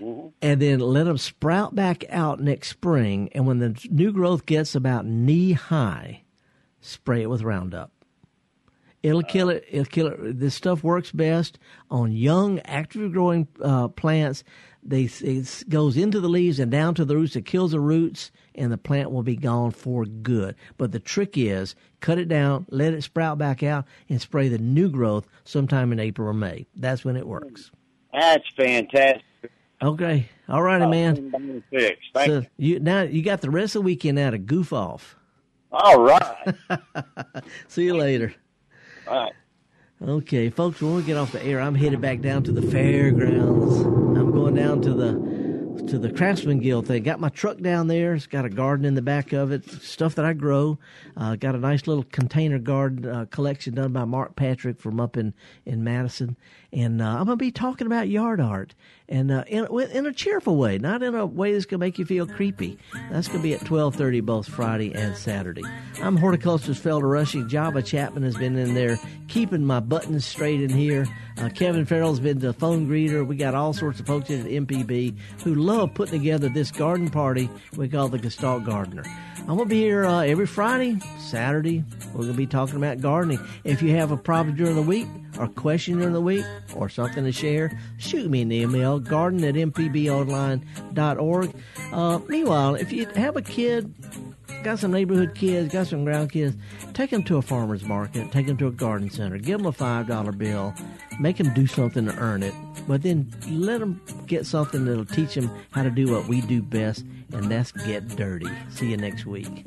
[0.00, 3.28] and then let them sprout back out next spring.
[3.32, 6.22] And when the new growth gets about knee high,
[6.80, 7.90] spray it with Roundup.
[9.02, 9.66] It'll kill it.
[9.70, 10.40] It'll kill it.
[10.40, 11.58] This stuff works best
[11.90, 14.44] on young, active growing uh, plants.
[14.82, 17.36] They it goes into the leaves and down to the roots.
[17.36, 20.56] It kills the roots, and the plant will be gone for good.
[20.78, 24.58] But the trick is cut it down, let it sprout back out, and spray the
[24.58, 26.64] new growth sometime in April or May.
[26.74, 27.70] That's when it works.
[28.10, 29.22] That's fantastic.
[29.84, 30.30] Okay.
[30.48, 31.62] All righty, man.
[31.70, 32.08] Fixed.
[32.14, 32.80] Thank so you.
[32.80, 35.16] now you got the rest of the weekend now to goof off.
[35.70, 36.54] All right.
[37.68, 38.34] See you later.
[39.06, 39.32] All right.
[40.02, 43.80] Okay, folks, when we get off the air, I'm headed back down to the fairgrounds.
[43.82, 45.44] I'm going down to the
[45.88, 47.02] to the Craftsman Guild thing.
[47.02, 48.14] Got my truck down there.
[48.14, 50.78] It's got a garden in the back of it, stuff that I grow.
[51.16, 55.16] Uh, got a nice little container garden uh, collection done by Mark Patrick from up
[55.16, 55.34] in,
[55.66, 56.36] in Madison.
[56.74, 58.74] And uh, I'm going to be talking about yard art
[59.08, 62.00] and uh, in, in a cheerful way, not in a way that's going to make
[62.00, 62.78] you feel creepy.
[63.10, 65.62] That's going to be at 12:30 both Friday and Saturday.
[66.02, 67.48] I'm horticulturist Felder Rushing.
[67.48, 68.98] Java Chapman has been in there
[69.28, 71.06] keeping my buttons straight in here.
[71.38, 73.24] Uh, Kevin Farrell's been the phone greeter.
[73.24, 77.48] We got all sorts of folks at MPB who love putting together this garden party
[77.76, 79.04] we call the Gestalt Gardener.
[79.40, 81.84] I'm going to be here uh, every Friday, Saturday.
[82.06, 83.38] We're going to be talking about gardening.
[83.62, 85.06] If you have a problem during the week,
[85.38, 89.54] or question during the week, or something to share, shoot me an email, garden at
[89.54, 91.54] mpbonline.org.
[91.92, 93.92] Uh, meanwhile, if you have a kid,
[94.64, 96.56] got some neighborhood kids, got some ground kids,
[96.94, 99.72] take them to a farmer's market, take them to a garden center, give them a
[99.72, 100.74] $5 bill,
[101.20, 102.54] make them do something to earn it,
[102.88, 106.62] but then let them get something that'll teach them how to do what we do
[106.62, 108.48] best, and that's get dirty.
[108.70, 109.64] See you next week.